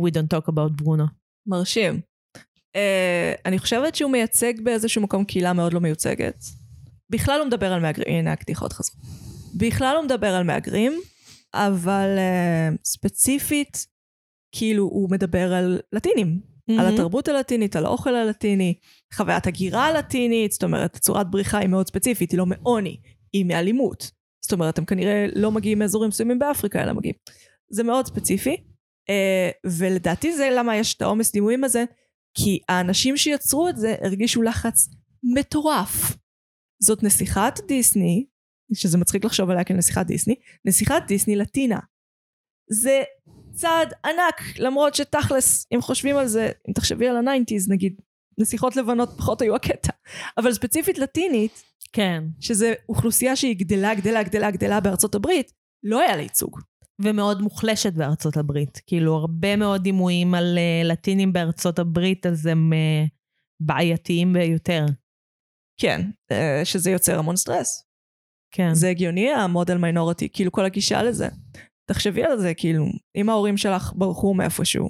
[0.00, 1.04] We don't talk about Bruno.
[1.46, 2.00] מרשים.
[2.76, 6.44] Uh, אני חושבת שהוא מייצג באיזשהו מקום קהילה מאוד לא מיוצגת.
[7.10, 9.00] בכלל הוא מדבר על מהגרים, הנה הקדיחות חזרו.
[9.58, 10.92] בכלל הוא מדבר על מהגרים,
[11.54, 13.86] אבל uh, ספציפית,
[14.52, 16.40] כאילו הוא מדבר על לטינים.
[16.70, 16.94] על מהמם.
[16.94, 18.74] התרבות הלטינית, על האוכל הלטיני,
[19.14, 23.00] חוויית הגירה הלטינית, זאת אומרת, צורת בריחה היא מאוד ספציפית, היא לא מעוני,
[23.32, 24.10] היא מאלימות.
[24.44, 27.14] זאת אומרת, הם כנראה לא מגיעים מאזורים מסוימים באפריקה, אלא מגיעים.
[27.70, 28.56] זה מאוד ספציפי,
[29.10, 31.84] אה, ולדעתי זה למה יש את העומס דימויים הזה,
[32.34, 34.88] כי האנשים שיצרו את זה הרגישו לחץ
[35.22, 36.16] מטורף.
[36.82, 38.26] זאת נסיכת דיסני,
[38.74, 41.78] שזה מצחיק לחשוב עליה כנסיכת דיסני, נסיכת דיסני לטינה.
[42.70, 43.02] זה
[43.52, 48.00] צעד ענק, למרות שתכלס, אם חושבים על זה, אם תחשבי על ה nineties נגיד,
[48.38, 49.92] נסיכות לבנות פחות היו הקטע,
[50.38, 52.24] אבל ספציפית לטינית, כן.
[52.40, 55.52] שזה אוכלוסייה שהיא גדלה, גדלה, גדלה, גדלה בארצות הברית,
[55.82, 56.60] לא היה לה ייצוג.
[57.02, 58.80] ומאוד מוחלשת בארצות הברית.
[58.86, 63.08] כאילו, הרבה מאוד דימויים על uh, לטינים בארצות הברית, אז הם uh,
[63.60, 64.86] בעייתיים ביותר.
[65.80, 67.87] כן, אה, שזה יוצר המון סטרס.
[68.50, 68.74] כן.
[68.74, 71.28] זה הגיוני ה model minority, כאילו כל הגישה לזה.
[71.90, 74.88] תחשבי על זה, כאילו, אם ההורים שלך ברחו מאיפשהו,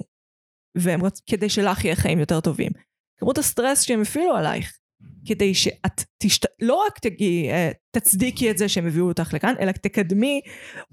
[0.77, 1.21] והם רצ...
[1.29, 2.71] כדי שלך יהיה חיים יותר טובים.
[3.19, 4.77] כמות הסטרס שהם הפעילו עלייך,
[5.25, 6.45] כדי שאת תשת...
[6.61, 10.41] לא רק תגיעי, אה, תצדיקי את זה שהם הביאו אותך לכאן, אלא תקדמי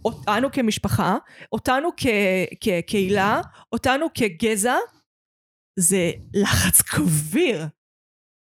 [0.04, 1.16] אותנו כמשפחה,
[1.52, 2.06] אותנו כ...
[2.60, 3.40] כקהילה,
[3.72, 4.76] אותנו כגזע,
[5.78, 7.66] זה לחץ כביר.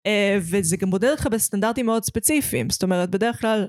[0.06, 2.70] אה, וזה גם מודד אותך בסטנדרטים מאוד ספציפיים.
[2.70, 3.66] זאת אומרת, בדרך כלל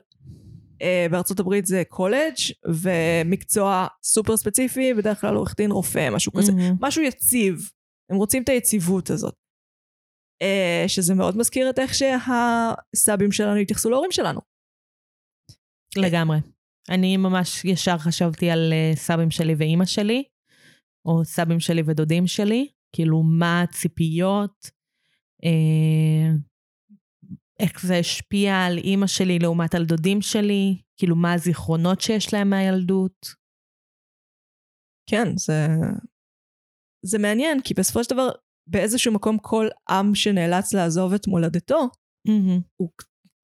[1.11, 2.35] בארצות הברית זה קולג'
[2.67, 6.51] ומקצוע סופר ספציפי, בדרך כלל עורך דין רופא, משהו כזה.
[6.51, 6.75] מהמם.
[6.81, 7.69] משהו יציב.
[8.09, 9.33] הם רוצים את היציבות הזאת.
[10.41, 14.39] אה, שזה מאוד מזכיר את איך שהסבים שלנו התייחסו להורים שלנו.
[15.97, 16.37] לגמרי.
[16.89, 20.23] אני ממש ישר חשבתי על uh, סבים שלי ואימא שלי,
[21.05, 24.69] או סבים שלי ודודים שלי, כאילו מה הציפיות,
[25.43, 26.31] אה,
[27.61, 32.49] איך זה השפיע על אימא שלי לעומת על דודים שלי, כאילו מה הזיכרונות שיש להם
[32.49, 33.41] מהילדות.
[35.09, 35.67] כן, זה...
[37.05, 38.29] זה מעניין, כי בסופו של דבר,
[38.69, 41.89] באיזשהו מקום כל עם שנאלץ לעזוב את מולדתו,
[42.77, 42.89] הוא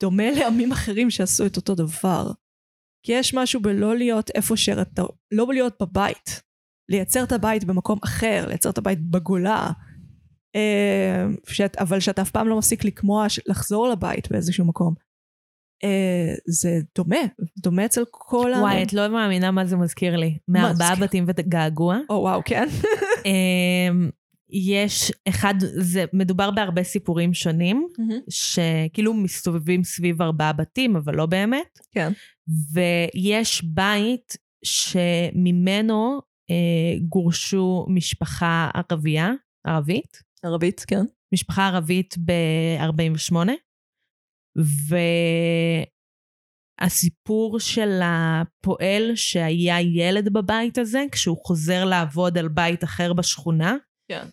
[0.01, 2.31] דומה לעמים אחרים שעשו את אותו דבר.
[3.05, 5.01] כי יש משהו בלא להיות איפה שאתה,
[5.33, 6.41] לא להיות בבית.
[6.91, 9.71] לייצר את הבית במקום אחר, לייצר את הבית בגולה.
[10.55, 14.93] אה, שאת, אבל שאתה אף פעם לא מפסיק לקמוע, לחזור לבית באיזשהו מקום.
[15.83, 17.19] אה, זה דומה,
[17.57, 18.59] דומה אצל כל ה...
[18.59, 20.37] וואי, את לא מאמינה מה זה מזכיר לי.
[20.47, 20.95] מארבעה?
[20.95, 21.97] בתים וגעגוע.
[22.09, 22.67] או וואו, כן?
[23.25, 24.09] אמ,
[24.49, 27.87] יש אחד, זה מדובר בהרבה סיפורים שונים,
[28.29, 31.79] שכאילו מסתובבים סביב ארבעה בתים, אבל לא באמת.
[31.91, 32.11] כן.
[32.73, 39.31] ויש בית שממנו אה, גורשו משפחה ערבייה,
[39.67, 41.05] ערבית, ערבית, כן.
[41.33, 43.35] משפחה ערבית ב-48,
[46.79, 53.75] והסיפור של הפועל שהיה ילד בבית הזה, כשהוא חוזר לעבוד על בית אחר בשכונה,
[54.11, 54.27] כן.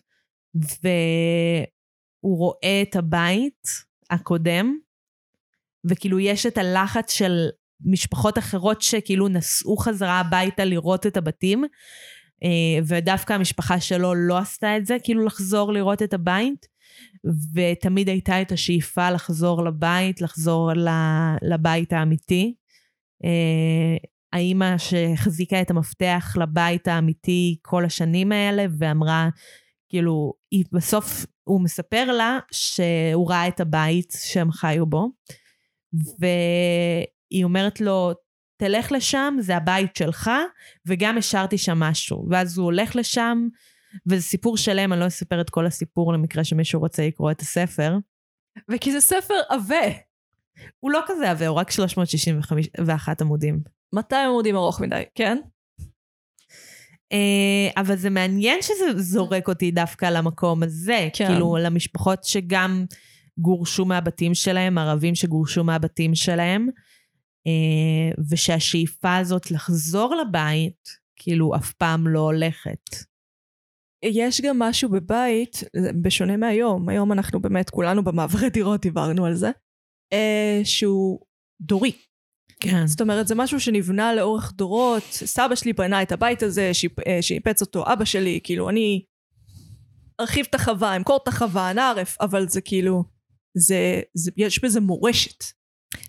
[0.53, 3.67] והוא רואה את הבית
[4.09, 4.77] הקודם,
[5.89, 7.49] וכאילו יש את הלחץ של
[7.85, 11.63] משפחות אחרות שכאילו נסעו חזרה הביתה לראות את הבתים,
[12.87, 16.65] ודווקא המשפחה שלו לא עשתה את זה, כאילו לחזור לראות את הבית,
[17.53, 20.71] ותמיד הייתה את השאיפה לחזור לבית, לחזור
[21.41, 22.55] לבית האמיתי.
[23.25, 23.97] אה,
[24.33, 29.29] האימא שהחזיקה את המפתח לבית האמיתי כל השנים האלה, ואמרה,
[29.89, 35.09] כאילו, היא בסוף, הוא מספר לה שהוא ראה את הבית שהם חיו בו,
[36.19, 38.13] והיא אומרת לו,
[38.57, 40.31] תלך לשם, זה הבית שלך,
[40.85, 42.27] וגם השארתי שם משהו.
[42.29, 43.47] ואז הוא הולך לשם,
[44.07, 47.97] וזה סיפור שלם, אני לא אספר את כל הסיפור למקרה שמישהו רוצה לקרוא את הספר.
[48.71, 49.85] וכי זה ספר עבה.
[50.79, 53.59] הוא לא כזה עבה, הוא רק 361 עמודים.
[53.93, 55.37] 200 עמודים ארוך מדי, כן?
[57.13, 61.09] Uh, אבל זה מעניין שזה זורק אותי דווקא למקום הזה.
[61.13, 61.27] כן.
[61.27, 62.85] כאילו, למשפחות שגם
[63.37, 66.67] גורשו מהבתים שלהם, ערבים שגורשו מהבתים שלהם,
[68.29, 72.89] ושהשאיפה הזאת לחזור לבית, כאילו, אף פעם לא הולכת.
[74.05, 75.63] יש גם משהו בבית,
[76.01, 79.51] בשונה מהיום, היום אנחנו באמת, כולנו במעברי דירות דיברנו על זה,
[80.13, 81.19] uh, שהוא
[81.61, 81.91] דורי.
[82.59, 82.87] כן.
[82.87, 85.03] זאת אומרת, זה משהו שנבנה לאורך דורות.
[85.11, 86.71] סבא שלי בנה את הבית הזה,
[87.21, 89.05] שיפץ אותו אבא שלי, כאילו, אני
[90.19, 93.03] ארחיב את החווה, אמכור את החווה, נערף, אבל זה כאילו,
[93.57, 95.43] זה, זה, יש בזה מורשת.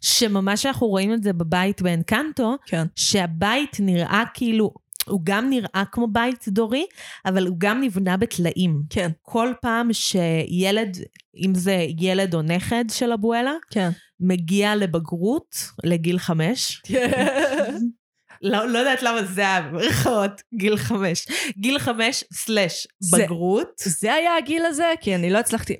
[0.00, 2.86] שממש אנחנו רואים את זה בבית באנקנטו, כן.
[2.96, 4.74] שהבית נראה כאילו,
[5.06, 6.86] הוא גם נראה כמו בית דורי,
[7.26, 8.82] אבל הוא גם נבנה בטלאים.
[8.90, 9.10] כן.
[9.22, 10.98] כל פעם שילד,
[11.36, 13.90] אם זה ילד או נכד של אבואלה, כן.
[14.20, 16.82] מגיע לבגרות, לגיל חמש.
[18.42, 21.26] לא, לא יודעת למה זה היה במירכאות, גיל חמש.
[21.58, 23.68] גיל חמש סלאש בגרות.
[23.78, 24.92] זה היה הגיל הזה?
[25.00, 25.76] כי אני לא הצלחתי,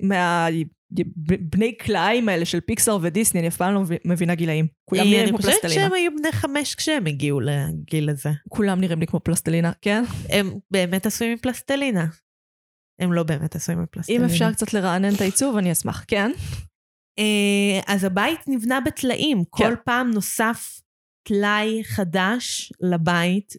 [0.91, 4.67] מהבני קלעים האלה של פיקסאר ודיסני, אני אף פעם לא מבינה גילאים.
[4.85, 5.59] כולם נראים כמו פלסטלינה.
[5.63, 8.29] אני חושבת שהם היו בני חמש כשהם הגיעו לגיל הזה.
[8.49, 10.03] כולם נראים לי כמו פלסטלינה, כן?
[10.29, 12.05] הם באמת עשויים מפלסטלינה.
[12.99, 14.25] הם לא באמת עשויים מפלסטלינה.
[14.25, 16.31] אם אפשר קצת לרענן את העיצוב, אני אשמח, כן?
[17.19, 19.37] אה, אז הבית נבנה בטלאים.
[19.37, 19.43] כן.
[19.51, 20.81] כל פעם נוסף
[21.27, 23.53] טלאי חדש לבית,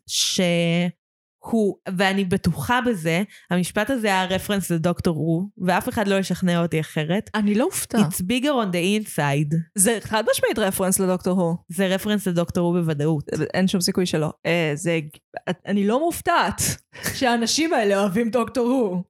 [1.44, 6.80] שהוא, ואני בטוחה בזה, המשפט הזה היה רפרנס לדוקטור רו, ואף אחד לא ישכנע אותי
[6.80, 7.30] אחרת.
[7.34, 7.98] אני לא אופתע.
[7.98, 9.56] It's bigger on the inside.
[9.74, 11.56] זה חד משמעית רפרנס לדוקטור רו.
[11.68, 13.28] זה רפרנס לדוקטור רו בוודאות.
[13.54, 14.32] אין שום סיכוי שלא.
[14.46, 15.00] אה, זה...
[15.66, 16.62] אני לא מופתעת
[17.14, 19.02] שהאנשים האלה אוהבים דוקטור רו.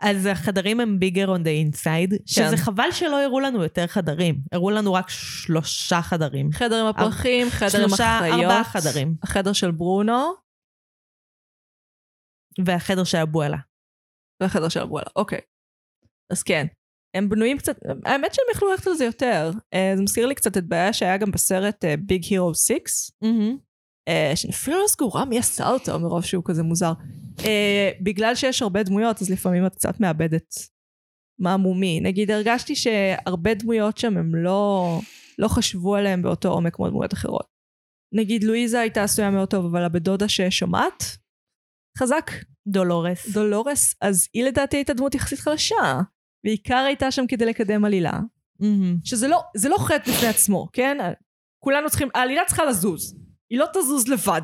[0.00, 2.16] אז החדרים הם ביגר on the inside, כן.
[2.26, 4.34] שזה חבל שלא הראו לנו יותר חדרים.
[4.52, 6.52] הראו לנו רק שלושה חדרים.
[6.52, 7.98] חדר עם הפרחים, חדר עם החיות.
[7.98, 9.14] שלושה, ארבעה חדרים.
[9.22, 10.49] החדר של ברונו.
[12.64, 13.58] והחדר של אבואלה.
[14.42, 15.40] והחדר של אבואלה, אוקיי.
[16.32, 16.66] אז כן.
[17.16, 19.50] הם בנויים קצת, האמת שהם יכלו ללכת על זה יותר.
[19.74, 22.70] אה, זה מזכיר לי קצת את בעיה שהיה גם בסרט ביג הירו 6.
[24.08, 26.92] אה, שאני אפילו לא סגורה מי עשה אותו מרוב שהוא כזה מוזר.
[27.36, 27.42] Uh,
[28.02, 30.54] בגלל שיש הרבה דמויות, אז לפעמים את קצת מאבדת
[31.38, 32.00] מה מומי.
[32.00, 35.00] נגיד, הרגשתי שהרבה דמויות שם הם לא,
[35.38, 37.46] לא חשבו עליהם באותו עומק כמו דמויות אחרות.
[38.14, 41.16] נגיד, לואיזה הייתה עשויה מאוד טוב, אבל הבן דודה ששומעת,
[42.00, 42.30] חזק.
[42.66, 43.28] דולורס.
[43.28, 46.00] דולורס, אז היא לדעתי הייתה דמות יחסית חלשה,
[46.44, 48.12] ועיקר הייתה שם כדי לקדם עלילה.
[48.62, 48.98] Mm-hmm.
[49.04, 50.98] שזה לא, זה לא חטא בפני עצמו, כן?
[51.64, 53.16] כולנו צריכים, העלילה צריכה לזוז.
[53.50, 54.42] היא לא תזוז לבד.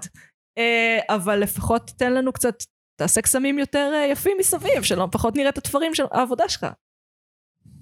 [0.59, 2.55] Uh, אבל לפחות תן לנו קצת
[2.99, 6.67] תעשה קסמים יותר uh, יפים מסביב, שלא פחות נראה את התפרים של העבודה שלך.
[7.67, 7.79] Uh,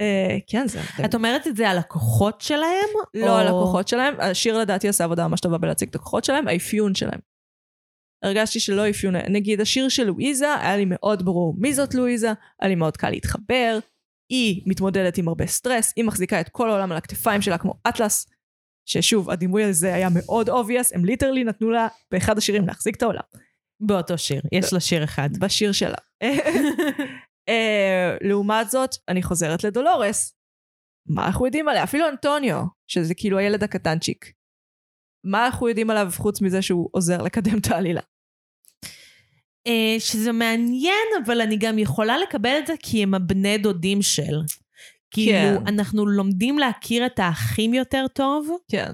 [0.46, 0.80] כן, זה...
[1.04, 2.88] את אומרת את זה על הכוחות שלהם?
[3.14, 3.36] לא או...
[3.36, 4.14] על הכוחות שלהם.
[4.18, 7.20] השיר לדעתי עשה עבודה ממש טובה בלהציג את הכוחות שלהם, האפיון שלהם.
[8.24, 12.68] הרגשתי שלא אפיון, נגיד השיר של לואיזה, היה לי מאוד ברור מי זאת לואיזה, היה
[12.68, 13.78] לי מאוד קל להתחבר,
[14.28, 18.26] היא מתמודדת עם הרבה סטרס, היא מחזיקה את כל העולם על הכתפיים שלה כמו אטלס,
[18.88, 23.22] ששוב, הדימוי הזה היה מאוד obvious, הם ליטרלי נתנו לה באחד השירים להחזיק את העולם.
[23.80, 25.28] באותו שיר, יש לה שיר אחד.
[25.40, 25.96] בשיר שלה.
[27.48, 30.34] אה, לעומת זאת, אני חוזרת לדולורס.
[31.08, 31.84] מה אנחנו יודעים עליה?
[31.84, 34.32] אפילו אנטוניו, שזה כאילו הילד הקטנצ'יק.
[35.24, 38.00] מה אנחנו יודעים עליו חוץ מזה שהוא עוזר לקדם את העלילה?
[39.68, 44.40] Uh, שזה מעניין, אבל אני גם יכולה לקבל את זה כי הם הבני דודים של.
[45.10, 45.66] כאילו, כן.
[45.66, 48.48] אנחנו לומדים להכיר את האחים יותר טוב.
[48.70, 48.92] כן.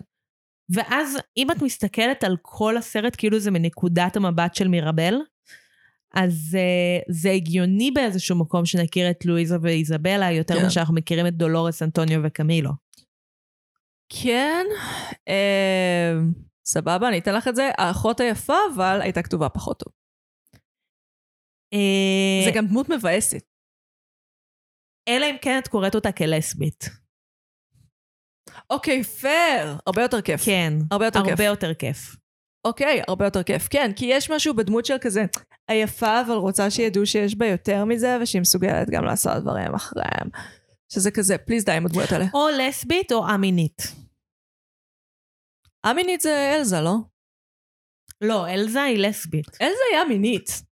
[0.74, 5.14] ואז אם את מסתכלת על כל הסרט כאילו זה מנקודת המבט של מירבל,
[6.14, 10.70] אז uh, זה הגיוני באיזשהו מקום שנכיר את לואיזה ואיזבלה יותר כן.
[10.70, 12.70] שאנחנו מכירים את דולורס, אנטוניו וקמילו.
[14.08, 14.66] כן,
[15.28, 16.12] אה,
[16.64, 17.70] סבבה, אני אתן לך את זה.
[17.78, 19.99] האחות היפה, אבל הייתה כתובה פחות טוב.
[21.72, 22.44] אה...
[22.44, 23.44] זה גם דמות מבאסת.
[25.08, 26.84] אלא אם כן את קוראת אותה כלסבית.
[28.70, 29.76] אוקיי, פייר.
[29.86, 30.44] הרבה יותר כיף.
[30.44, 30.72] כן.
[30.90, 31.30] הרבה יותר כיף.
[31.30, 32.16] הרבה יותר כיף.
[32.64, 33.68] אוקיי, הרבה יותר כיף.
[33.68, 35.24] כן, כי יש משהו בדמות של כזה
[35.66, 40.28] עייפה, אבל רוצה שידעו שיש בה יותר מזה, ושהיא מסוגלת גם לעשות דברים אחריהם.
[40.92, 42.24] שזה כזה, פליז די עם הדמויות האלה.
[42.34, 43.82] או לסבית או א-מינית.
[45.86, 46.94] א-מינית זה אלזה, לא?
[48.20, 49.48] לא, אלזה היא לסבית.
[49.48, 50.69] אלזה היה מינית.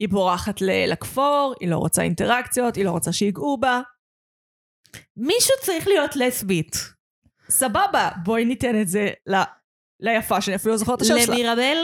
[0.00, 3.80] היא בורחת לכפור, היא לא רוצה אינטראקציות, היא לא רוצה שיגעו בה.
[5.16, 6.76] מישהו צריך להיות לסבית.
[7.48, 9.34] סבבה, בואי ניתן את זה ל...
[10.00, 11.34] ליפה, שאני אפילו לא זוכרת את השם שלה.
[11.34, 11.76] למירבל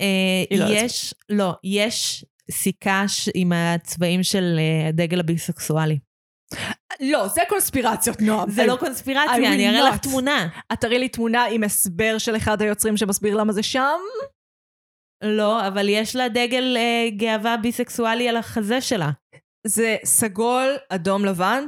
[0.00, 5.98] אה, לא יש, לא, יש סיכה ש- עם הצבעים של אה, הדגל הביסקסואלי.
[7.00, 8.50] לא, זה קונספירציות, נועם.
[8.50, 9.96] זה I- לא I קונספירציה, will אני אראה לך.
[9.96, 10.48] תמונה.
[10.72, 13.98] את תראי לי תמונה עם הסבר של אחד היוצרים שמסביר למה זה שם?
[15.22, 19.10] לא, אבל יש לה דגל אה, גאווה ביסקסואלי על החזה שלה.
[19.66, 21.64] זה סגול, אדום, לבן,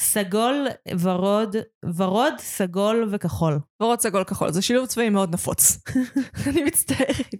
[0.00, 0.66] סגול,
[1.00, 1.56] ורוד,
[1.96, 3.58] ורוד, סגול וכחול.
[3.82, 4.52] ורוד סגול כחול.
[4.52, 5.78] זה שילוב צבעים מאוד נפוץ.
[6.48, 7.34] אני מצטערת.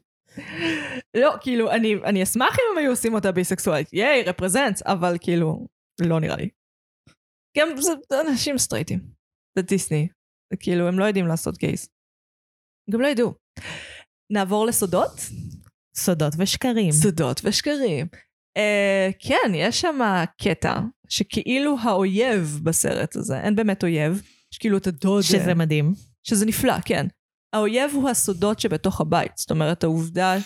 [1.16, 3.92] לא, כאילו, אני, אני אשמח אם הם היו עושים אותה ביסקסואלית.
[3.92, 5.66] ייי, רפרזנט, אבל כאילו,
[6.00, 6.48] לא נראה לי.
[7.58, 9.00] גם זה אנשים סטרייטים.
[9.58, 10.08] זה דיסני.
[10.60, 11.88] כאילו, הם לא יודעים לעשות גייז.
[12.90, 13.34] גם לא ידעו.
[14.32, 15.20] נעבור לסודות?
[15.96, 16.92] סודות ושקרים.
[16.92, 18.06] סודות ושקרים.
[18.58, 19.98] Uh, כן, יש שם
[20.42, 25.94] קטע שכאילו האויב בסרט הזה, אין באמת אויב, יש כאילו את הדוד, שזה מדהים.
[26.24, 27.06] שזה נפלא, כן.
[27.52, 30.36] האויב הוא הסודות שבתוך הבית, זאת אומרת העובדה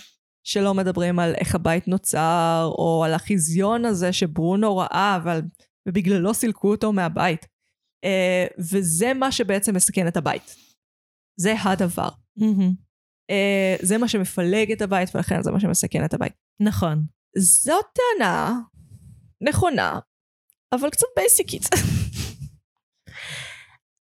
[0.44, 5.40] שלא מדברים על איך הבית נוצר, או על החיזיון הזה שברונו ראה, אבל
[5.88, 7.44] ובגללו סילקו אותו מהבית.
[7.44, 10.57] Uh, וזה מה שבעצם מסכן את הבית.
[11.40, 12.09] זה הדבר.
[12.37, 12.86] מהמם.
[13.33, 16.33] Uh, זה מה שמפלג את הבית, ולכן זה מה שמסכן את הבית.
[16.61, 17.03] נכון.
[17.39, 18.53] זאת טענה
[19.41, 19.99] נכונה,
[20.73, 21.62] אבל קצת basic ית.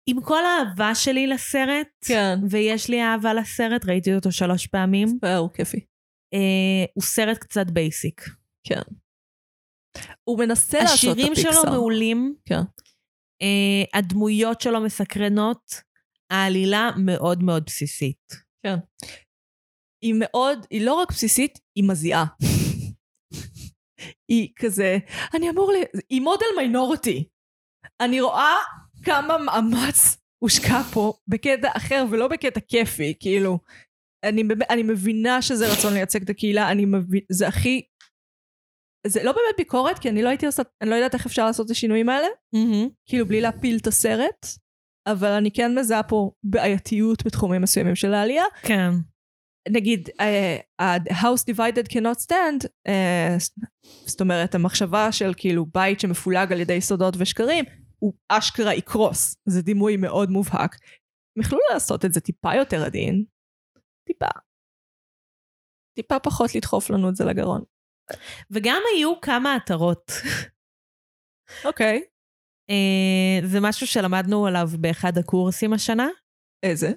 [0.05, 2.39] עם כל האהבה שלי לסרט, כן.
[2.49, 5.79] ויש לי אהבה לסרט, ראיתי אותו שלוש פעמים, הוא כיפי.
[6.33, 8.29] אה, הוא סרט קצת basic.
[8.67, 8.81] כן.
[10.23, 11.51] הוא מנסה לעשות את השירים הפיקסאר.
[11.51, 12.61] שלו מעולים, כן.
[13.41, 15.81] אה, הדמויות שלו מסקרנות,
[16.29, 18.42] העלילה מאוד מאוד בסיסית.
[18.65, 18.75] כן.
[20.03, 22.25] היא מאוד, היא לא רק בסיסית, היא מזיעה.
[24.31, 24.97] היא כזה,
[25.33, 25.75] אני אמור ל...
[26.09, 27.29] היא מודל מיינורטי.
[28.01, 28.55] אני רואה
[29.05, 33.59] כמה מאמץ הושקע פה בקטע אחר ולא בקטע כיפי, כאילו.
[34.25, 37.81] אני, אני מבינה שזה רצון לייצג את הקהילה, אני מבין, זה הכי...
[39.07, 41.65] זה לא באמת ביקורת, כי אני לא הייתי עושה, אני לא יודעת איך אפשר לעשות
[41.65, 42.27] את השינויים האלה,
[43.09, 44.45] כאילו בלי להפיל את הסרט,
[45.07, 48.45] אבל אני כן מזהה פה בעייתיות בתחומים מסוימים של העלייה.
[48.61, 48.89] כן.
[49.69, 53.35] נגיד, אה, ה-house divided cannot stand, אה,
[54.05, 57.65] זאת אומרת, המחשבה של כאילו בית שמפולג על ידי סודות ושקרים,
[57.99, 59.35] הוא אשכרה יקרוס.
[59.45, 60.75] זה דימוי מאוד מובהק.
[61.37, 63.25] הם יכלו לעשות את זה טיפה יותר עדין.
[64.07, 64.39] טיפה.
[65.95, 67.63] טיפה פחות לדחוף לנו את זה לגרון.
[68.51, 70.11] וגם היו כמה התרות.
[71.65, 71.97] אוקיי.
[71.97, 72.12] אה,
[73.43, 76.07] זה משהו שלמדנו עליו באחד הקורסים השנה,
[76.63, 76.91] איזה?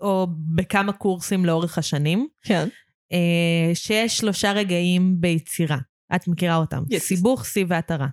[0.00, 2.68] או בכמה קורסים לאורך השנים, כן.
[3.12, 5.78] אה, שיש שלושה רגעים ביצירה.
[6.14, 6.82] את מכירה אותם.
[6.92, 6.98] Yes.
[6.98, 8.06] סיבוך, שיא והתרה.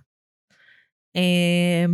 [1.16, 1.84] אה,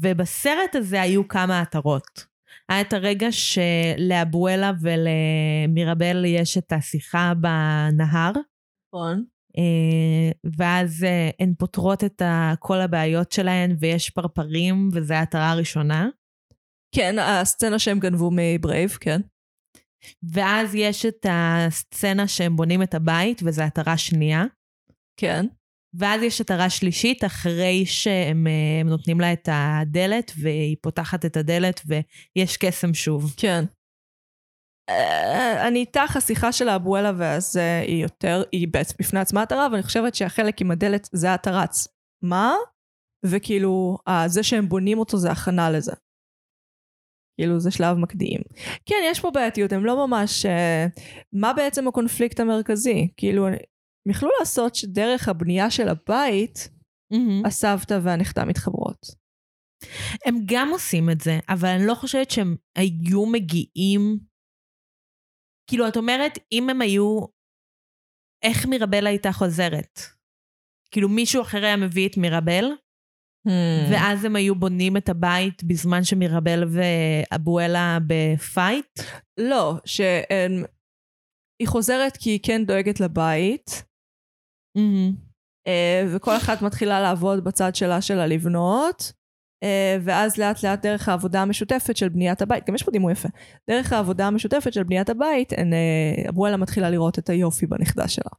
[0.00, 2.26] ובסרט הזה היו כמה התרות.
[2.68, 8.32] היה את הרגע שלאבואלה ולמירבל יש את השיחה בנהר,
[8.88, 9.24] נכון.
[9.58, 12.22] אה, ואז אה, הן פותרות את
[12.58, 16.08] כל הבעיות שלהן ויש פרפרים, וזו ההתרה הראשונה.
[16.94, 19.20] כן, הסצנה שהם גנבו מברייב, כן.
[20.32, 24.44] ואז יש את הסצנה שהם בונים את הבית, וזו התרה שנייה.
[25.16, 25.46] כן.
[25.98, 31.80] ואז יש התרה שלישית, אחרי שהם אה, נותנים לה את הדלת, והיא פותחת את הדלת
[31.86, 33.34] ויש קסם שוב.
[33.36, 33.64] כן.
[34.88, 39.82] אה, אני איתך, השיחה של האבואלה והזה היא יותר, היא בעצם בפני עצמה התרה, ואני
[39.82, 41.88] חושבת שהחלק עם הדלת זה התרץ.
[42.22, 42.54] מה?
[43.26, 45.92] וכאילו, אה, זה שהם בונים אותו זה הכנה לזה.
[47.40, 48.40] כאילו, זה שלב מקדים.
[48.86, 50.46] כן, יש פה בעייתיות, הם לא ממש...
[50.46, 50.86] אה,
[51.32, 53.08] מה בעצם הקונפליקט המרכזי?
[53.16, 56.68] כאילו, הם יכלו לעשות שדרך הבנייה של הבית,
[57.44, 59.06] הסבתא והנכדה מתחברות.
[60.24, 64.18] הם גם עושים את זה, אבל אני לא חושבת שהם היו מגיעים...
[65.66, 67.20] כאילו, את אומרת, אם הם היו...
[68.42, 70.00] איך מירבל הייתה חוזרת?
[70.90, 72.64] כאילו, מישהו אחר היה מביא את מירבל,
[73.48, 73.92] Hmm.
[73.92, 79.00] ואז הם היו בונים את הבית בזמן שמירבל ואבואלה בפייט?
[79.40, 80.66] לא, שהיא
[81.66, 83.84] חוזרת כי היא כן דואגת לבית,
[85.66, 89.12] אה, וכל אחת מתחילה לעבוד בצד שלה שלה לבנות,
[90.02, 93.28] ואז לאט לאט דרך העבודה המשותפת של בניית הבית, גם יש פה דימוי יפה,
[93.70, 98.30] דרך העבודה המשותפת של בניית הבית, הן, אה, אבואלה מתחילה לראות את היופי בנכדה שלה.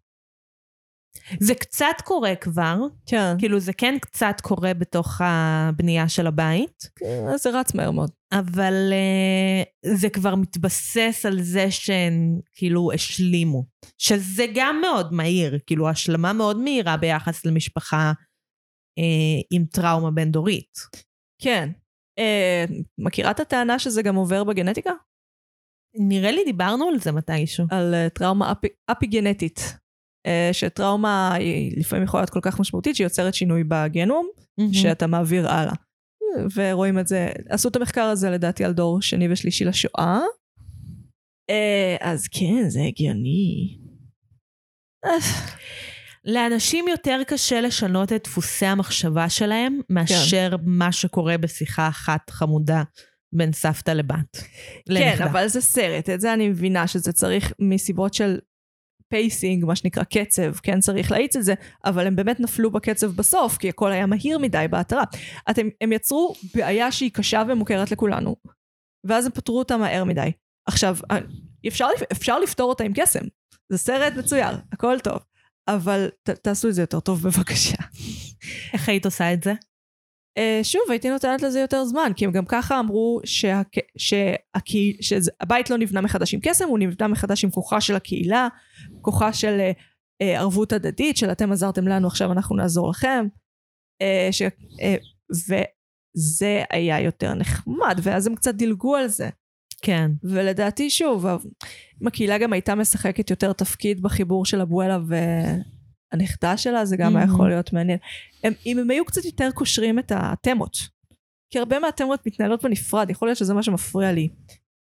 [1.40, 3.36] זה קצת קורה כבר, כן.
[3.40, 6.90] כאילו זה כן קצת קורה בתוך הבנייה של הבית,
[7.34, 8.12] אז זה רץ מהר מאוד.
[8.32, 13.66] אבל uh, זה כבר מתבסס על זה שהן כאילו השלימו.
[13.98, 18.12] שזה גם מאוד מהיר, כאילו השלמה מאוד מהירה ביחס למשפחה
[19.00, 21.07] uh, עם טראומה בין-דורית.
[21.42, 21.70] כן.
[22.20, 22.66] אה,
[22.98, 24.92] מכירה את הטענה שזה גם עובר בגנטיקה?
[26.00, 27.66] נראה לי דיברנו על זה מתישהו.
[27.72, 29.60] על אה, טראומה אפי, אפיגנטית.
[30.28, 34.74] אה, שטראומה היא לפעמים יכולה להיות כל כך משמעותית שהיא יוצרת שינוי בגנום, מהמם.
[34.74, 35.74] שאתה מעביר הלאה.
[36.56, 40.20] ורואים את זה, עשו את המחקר הזה לדעתי על דור שני ושלישי לשואה.
[41.50, 43.78] אה, אז כן, זה הגיוני.
[46.28, 52.84] לאנשים יותר קשה לשנות את דפוסי המחשבה שלהם מאשר מה שקורה בשיחה אחת חמודה
[53.34, 54.38] בין סבתא לבת.
[54.38, 55.26] כן, לנכדה.
[55.26, 58.40] אבל זה סרט, את זה אני מבינה שזה צריך מסיבות של
[59.10, 61.54] pacing, מה שנקרא קצב, כן צריך להאיץ את זה,
[61.86, 65.04] אבל הם באמת נפלו בקצב בסוף, כי הכל היה מהיר מדי בהתרה.
[65.50, 68.36] אתם, הם יצרו בעיה שהיא קשה ומוכרת לכולנו,
[69.04, 70.32] ואז הם פתרו אותה מהר מדי.
[70.66, 71.18] עכשיו, אה,
[71.68, 73.24] אפשר, אפשר לפתור אותה עם קסם.
[73.70, 75.20] זה סרט מצויר, הכל טוב.
[75.68, 77.78] אבל ת, תעשו את זה יותר טוב בבקשה.
[78.74, 79.54] איך היית עושה את זה?
[80.40, 83.68] Uh, שוב, הייתי נותנת לזה יותר זמן, כי הם גם ככה אמרו שהק...
[83.98, 84.78] שהקה...
[85.02, 88.48] שהבית לא נבנה מחדש עם קסם, הוא נבנה מחדש עם כוחה של הקהילה,
[89.02, 89.74] כוחה של uh,
[90.24, 93.26] uh, ערבות הדדית, של אתם עזרתם לנו, עכשיו אנחנו נעזור לכם.
[94.04, 94.42] Uh, ש...
[94.42, 94.48] uh,
[95.50, 99.30] וזה היה יותר נחמד, ואז הם קצת דילגו על זה.
[99.82, 100.12] כן.
[100.24, 101.26] ולדעתי, שוב,
[102.02, 107.26] אם הקהילה גם הייתה משחקת יותר תפקיד בחיבור של אבואלה והנכדה שלה, זה גם היה
[107.26, 107.30] Mhm.
[107.30, 108.00] יכול להיות מעניין.
[108.44, 110.78] הם, אם הם היו קצת יותר קושרים את התמות,
[111.50, 114.30] כי הרבה מהתמות מתנהלות בנפרד, יכול להיות שזה מה שמפריע לי.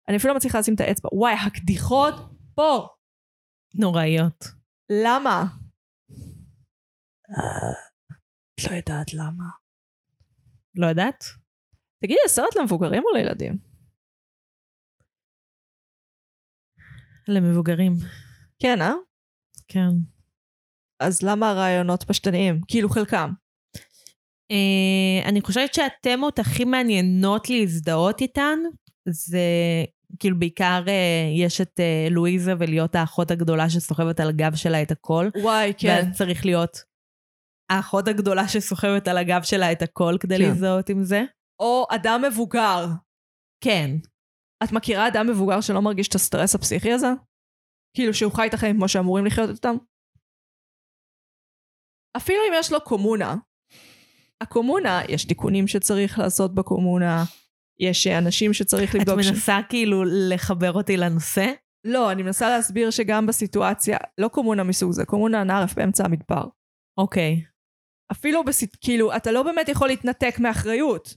[0.08, 1.08] אני אפילו לא מצליחה לשים את האצבע.
[1.12, 2.14] וואי, הקדיחות
[2.54, 2.86] פה!
[3.74, 4.44] נוראיות.
[5.04, 5.44] למה?
[8.54, 9.44] את לא יודעת למה.
[10.74, 11.24] לא יודעת?
[12.02, 13.67] תגידי, הסרט למבוגרים או לילדים?
[17.28, 17.94] למבוגרים.
[18.58, 18.92] כן, אה?
[19.68, 19.88] כן.
[21.00, 22.60] אז למה הרעיונות פשטניים?
[22.68, 23.30] כאילו חלקם.
[24.52, 28.58] Uh, אני חושבת שהתמות הכי מעניינות להזדהות איתן,
[29.08, 29.40] זה
[30.18, 30.90] כאילו בעיקר uh,
[31.38, 35.28] יש את uh, לואיזה ולהיות האחות הגדולה שסוחבת על הגב שלה את הכל.
[35.42, 35.88] וואי, כן.
[35.88, 36.78] ואז צריך להיות
[37.70, 40.42] האחות הגדולה שסוחבת על הגב שלה את הכל כדי כן.
[40.42, 41.22] להזדהות עם זה.
[41.60, 42.86] או אדם מבוגר.
[43.64, 43.90] כן.
[44.64, 47.08] את מכירה אדם מבוגר שלא מרגיש את הסטרס הפסיכי הזה?
[47.96, 49.76] כאילו שהוא חי את החיים כמו שאמורים לחיות אותם?
[52.16, 53.36] אפילו אם יש לו קומונה,
[54.40, 57.24] הקומונה, יש תיקונים שצריך לעשות בקומונה,
[57.80, 59.22] יש אנשים שצריך את לבדוק...
[59.22, 61.52] ש- מנסה כאילו לחבר אותי לנושא?
[61.86, 66.44] לא, אני מנסה להסביר שגם בסיטואציה, לא קומונה מסוג זה, קומונה נערף באמצע המדבר.
[66.98, 67.44] אוקיי.
[68.12, 68.76] אפילו בסיט...
[68.80, 71.14] כאילו, אתה לא באמת יכול להתנתק מאחריות.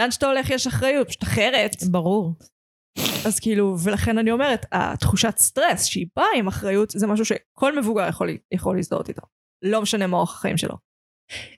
[0.00, 1.70] לאן שאתה הולך יש אחריות, פשוט אחרת.
[1.90, 2.34] ברור.
[3.26, 8.08] אז כאילו, ולכן אני אומרת, התחושת סטרס שהיא באה עם אחריות, זה משהו שכל מבוגר
[8.08, 9.22] יכול, יכול להזדהות איתו.
[9.62, 10.74] לא משנה מה אורח החיים שלו.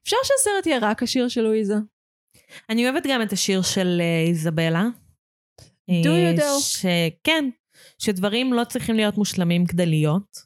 [0.02, 1.74] אפשר שהסרט יהיה רק השיר של לואיזה?
[2.70, 4.84] אני אוהבת גם את השיר של אה, איזבלה.
[5.90, 6.60] Do אה, you know?
[6.60, 7.44] שכן,
[7.98, 10.38] שדברים לא צריכים להיות מושלמים כדי להיות.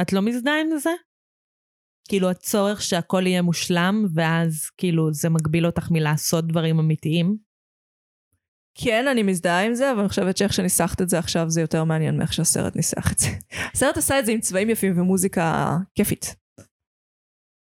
[0.00, 0.90] את לא מזדהה עם זה?
[2.08, 7.47] כאילו הצורך שהכל יהיה מושלם, ואז כאילו זה מגביל אותך מלעשות דברים אמיתיים.
[8.84, 11.84] כן, אני מזדהה עם זה, אבל אני חושבת שאיך שניסחת את זה עכשיו זה יותר
[11.84, 13.28] מעניין מאיך שהסרט ניסח את זה.
[13.74, 16.36] הסרט עשה את זה עם צבעים יפים ומוזיקה כיפית.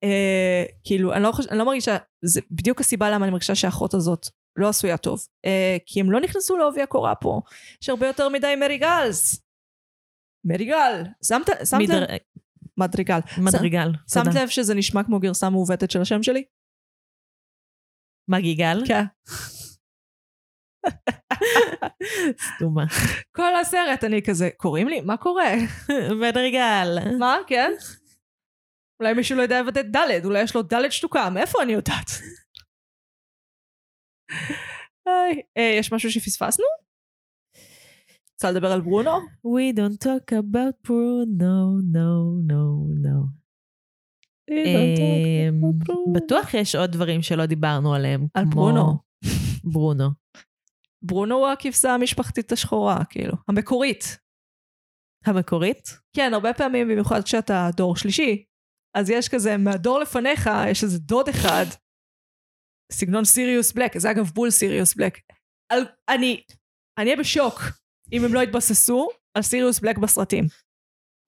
[0.04, 1.46] אה, כאילו, אני לא, חוש...
[1.46, 5.26] אני לא מרגישה, זה בדיוק הסיבה למה אני מרגישה שהאחות הזאת לא עשויה טוב.
[5.44, 7.40] אה, כי הם לא נכנסו לעובי הקורה פה.
[7.82, 9.42] יש הרבה יותר מדי מריגלס.
[10.44, 11.02] מריגל.
[11.24, 12.18] שמת, שמת מדר- לב?
[12.76, 13.18] מדריגל.
[13.38, 13.88] מדריגל.
[14.12, 14.42] שמת תודה.
[14.42, 16.44] לב שזה נשמע כמו גרסה מעוותת של השם שלי?
[18.28, 18.82] מגיגל?
[18.86, 19.04] כן.
[22.54, 22.84] סתומה.
[23.36, 25.00] כל הסרט אני כזה, קוראים לי?
[25.00, 25.52] מה קורה?
[26.20, 26.98] מדריגל.
[27.18, 27.36] מה?
[27.46, 27.72] כן?
[29.00, 32.10] אולי מישהו לא יודע לבטא ד', אולי יש לו ד' שתוקה, מאיפה אני יודעת?
[35.08, 36.64] אה, יש משהו שפספסנו?
[38.34, 39.10] רוצה לדבר על ברונו?
[39.46, 42.62] We don't talk about Bruno, no, no,
[43.04, 43.42] no.
[44.50, 45.60] אמ,
[46.12, 48.26] בטוח יש עוד דברים שלא דיברנו עליהם.
[48.34, 48.98] על ברונו.
[49.64, 50.08] ברונו.
[51.02, 54.18] ברונו הוא הכבשה המשפחתית השחורה, כאילו, המקורית.
[55.26, 55.88] המקורית?
[56.16, 58.44] כן, הרבה פעמים, במיוחד כשאתה דור שלישי,
[58.96, 61.64] אז יש כזה, מהדור לפניך, יש איזה דוד אחד,
[62.92, 65.18] סגנון סיריוס בלק, זה אגב בול סיריוס בלק.
[65.72, 66.42] על, אני,
[66.98, 67.60] אני אהיה בשוק
[68.12, 70.44] אם הם לא יתבססו על סיריוס בלק בסרטים.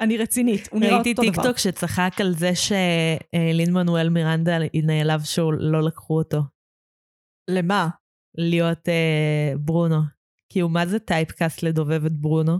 [0.00, 1.42] אני רצינית, הוא נראה אותו ראיתי דבר.
[1.42, 4.52] טיקטוק שצחק על זה שלין מנואל מירנדה
[4.84, 6.38] נעלב שהוא לא לקחו אותו
[7.50, 7.88] למה?
[8.34, 10.00] להיות אה, ברונו.
[10.62, 12.58] הוא מה זה טייפקאסט לדובב את ברונו?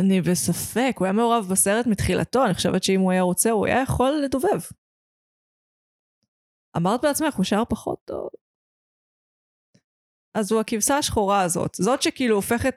[0.00, 3.82] אני בספק, הוא היה מעורב בסרט מתחילתו, אני חושבת שאם הוא היה רוצה, הוא היה
[3.82, 4.60] יכול לדובב.
[6.76, 8.28] אמרת בעצמך, הוא שר פחות טוב.
[10.34, 12.74] אז הוא הכבשה השחורה הזאת, זאת שכאילו הופכת...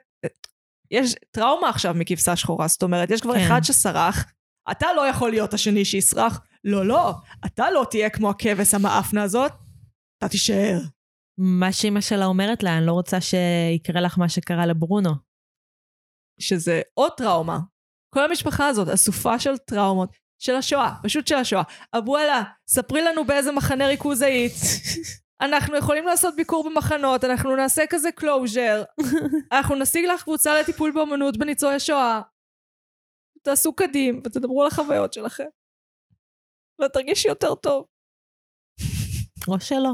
[0.90, 3.40] יש טראומה עכשיו מכבשה שחורה, זאת אומרת, יש כבר כן.
[3.46, 4.32] אחד שסרח,
[4.70, 7.12] אתה לא יכול להיות השני שיסרח, לא, לא,
[7.46, 9.52] אתה לא תהיה כמו הכבש המאפנה הזאת,
[10.18, 10.78] אתה תישאר.
[11.38, 15.10] מה שאימא שלה אומרת לה, אני לא רוצה שיקרה לך מה שקרה לברונו.
[16.40, 17.58] שזה עוד טראומה.
[18.14, 20.08] כל המשפחה הזאת אסופה של טראומות
[20.38, 21.62] של השואה, פשוט של השואה.
[21.98, 24.52] אבואלה, ספרי לנו באיזה מחנה ריכוז היית.
[25.40, 28.82] אנחנו יכולים לעשות ביקור במחנות, אנחנו נעשה כזה closure,
[29.52, 32.20] אנחנו נשיג לך קבוצה לטיפול באמנות בניצולי שואה.
[33.42, 35.44] תעשו כדים ותדברו על החוויות שלכם.
[36.84, 37.86] ותרגישי יותר טוב.
[39.48, 39.92] או שלא.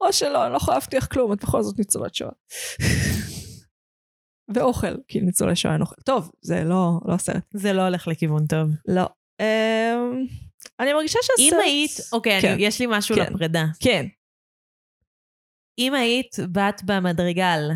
[0.00, 2.30] או שלא, אני לא יכולה להבטיח כלום, את בכל זאת ניצולת שואה.
[4.54, 5.94] ואוכל, כי ניצולי שואה אין אוכל.
[6.04, 7.44] טוב, זה לא, לא הסרט.
[7.54, 8.70] זה לא הולך לכיוון טוב.
[8.88, 9.06] לא.
[9.40, 10.26] אמ,
[10.80, 11.52] אני מרגישה שהסרט...
[11.52, 12.52] אם היית, אוקיי, כן.
[12.52, 13.32] אני, יש לי משהו כן.
[13.32, 13.64] לפרידה.
[13.80, 14.06] כן.
[15.78, 17.70] אם היית בת במדרגל,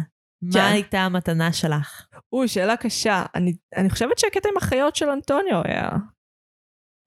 [0.53, 0.59] כן.
[0.59, 2.07] מה הייתה המתנה שלך?
[2.33, 3.25] אוי, שאלה קשה.
[3.35, 5.91] אני, אני חושבת שהקטע עם החיות של אנטוניו היה...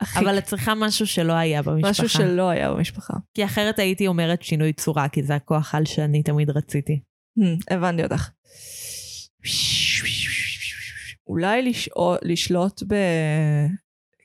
[0.01, 0.19] הכי...
[0.19, 1.89] אבל את צריכה משהו שלא היה במשפחה.
[1.89, 3.13] משהו שלא היה במשפחה.
[3.33, 6.99] כי אחרת הייתי אומרת שינוי צורה, כי זה הכוח על שאני תמיד רציתי.
[7.39, 8.29] Hmm, הבנתי אותך.
[11.27, 12.95] אולי לשאול, לשלוט ב...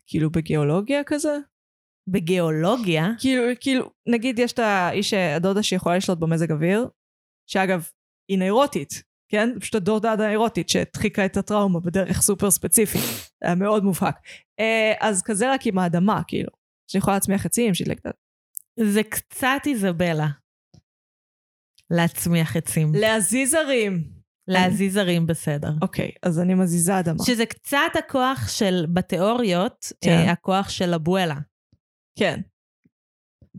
[0.07, 1.37] כאילו בגיאולוגיה כזה?
[2.09, 6.89] בגיאולוגיה, כאילו, כאילו, נגיד יש את האיש, הדודה שיכולה לשלוט במזג אוויר,
[7.47, 7.89] שאגב,
[8.29, 9.51] היא ניירוטית, כן?
[9.61, 13.03] פשוט הדודה הניירוטית שהדחיקה את הטראומה בדרך סופר ספציפית.
[13.43, 14.17] היה מאוד מובהק.
[14.61, 16.51] אה, אז כזה רק עם האדמה, כאילו.
[16.91, 18.11] שיכולה להצמיח עצים, שידלק את ה...
[18.81, 20.29] זה קצת איזבלה.
[21.91, 22.93] להצמיח עצים.
[22.95, 24.05] להזיז ערים.
[24.49, 25.71] להזיז ערים בסדר.
[25.83, 27.25] אוקיי, אז אני מזיזה אדמה.
[27.27, 30.11] שזה קצת הכוח של, בתיאוריות, כן.
[30.11, 31.37] אה, הכוח של אבואלה.
[32.19, 32.41] כן.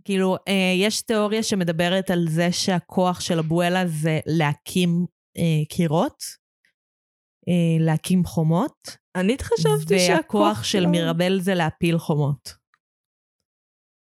[0.05, 5.05] כאילו, אה, יש תיאוריה שמדברת על זה שהכוח של אבואלה זה להקים
[5.37, 6.23] אה, קירות,
[7.47, 12.55] אה, להקים חומות, אני חשבתי שהכוח והכוח של מירבל זה להפיל חומות.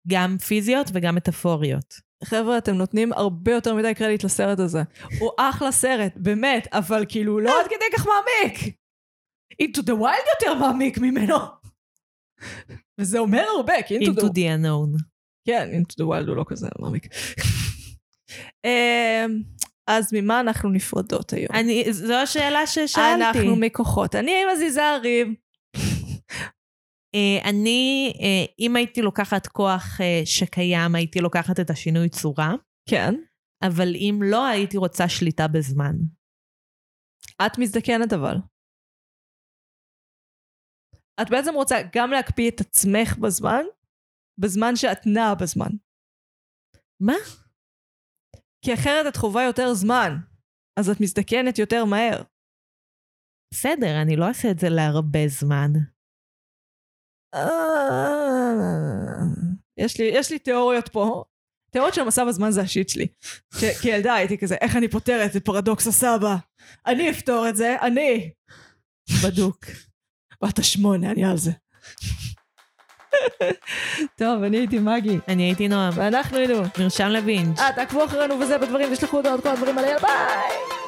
[0.09, 1.95] גם פיזיות וגם מטאפוריות.
[2.25, 4.83] חבר'ה, אתם נותנים הרבה יותר מדי קרדיט לסרט הזה.
[5.21, 8.77] הוא אחלה סרט, באמת, אבל כאילו לא עד כדי כך מעמיק.
[9.63, 11.37] Into the Wild יותר מעמיק ממנו.
[12.99, 14.25] וזה אומר הרבה, כי Into, into the...
[14.25, 15.03] the unknown.
[15.47, 17.07] כן, Into the Wild הוא לא כזה מעמיק.
[18.65, 19.43] אמ,
[19.87, 21.55] אז ממה אנחנו נפרדות היום?
[21.55, 23.25] אני, זו השאלה ששאלתי.
[23.25, 24.15] אנחנו מכוחות.
[24.15, 25.35] אני מזיזה הרים.
[27.15, 32.55] אה, אני, אה, אם הייתי לוקחת כוח אה, שקיים, הייתי לוקחת את השינוי צורה,
[32.91, 33.15] כן.
[33.63, 35.95] אבל אם לא, הייתי רוצה שליטה בזמן.
[37.47, 38.37] את מזדקנת אבל.
[41.23, 43.65] את בעצם רוצה גם להקפיא את עצמך בזמן,
[44.39, 45.71] בזמן שאת נעה בזמן.
[47.01, 47.15] מה?
[48.65, 50.17] כי אחרת את חווה יותר זמן,
[50.79, 52.23] אז את מזדקנת יותר מהר.
[53.55, 55.71] בסדר, אני לא אעשה את זה להרבה זמן.
[57.35, 57.41] אה,
[59.77, 61.25] יש לי, יש לי תיאוריות פה.
[61.71, 63.07] תיאוריות של מסע בזמן זה השיט שלי.
[63.83, 66.37] כילדה הייתי כזה, איך אני פותרת את פרדוקס הסבא?
[66.87, 68.31] אני אפתור את זה, אני.
[69.25, 69.65] בדוק.
[70.43, 71.51] בת השמונה, אני על זה.
[74.17, 75.93] טוב, אני הייתי מגי, אני הייתי נועם.
[75.97, 76.63] ואנחנו היינו.
[76.79, 77.59] מרשם לבינג'.
[77.59, 80.84] אה, תעקבו אחרינו וזה בדברים, תשלחו הודעות, כל הדברים האלה, ביי!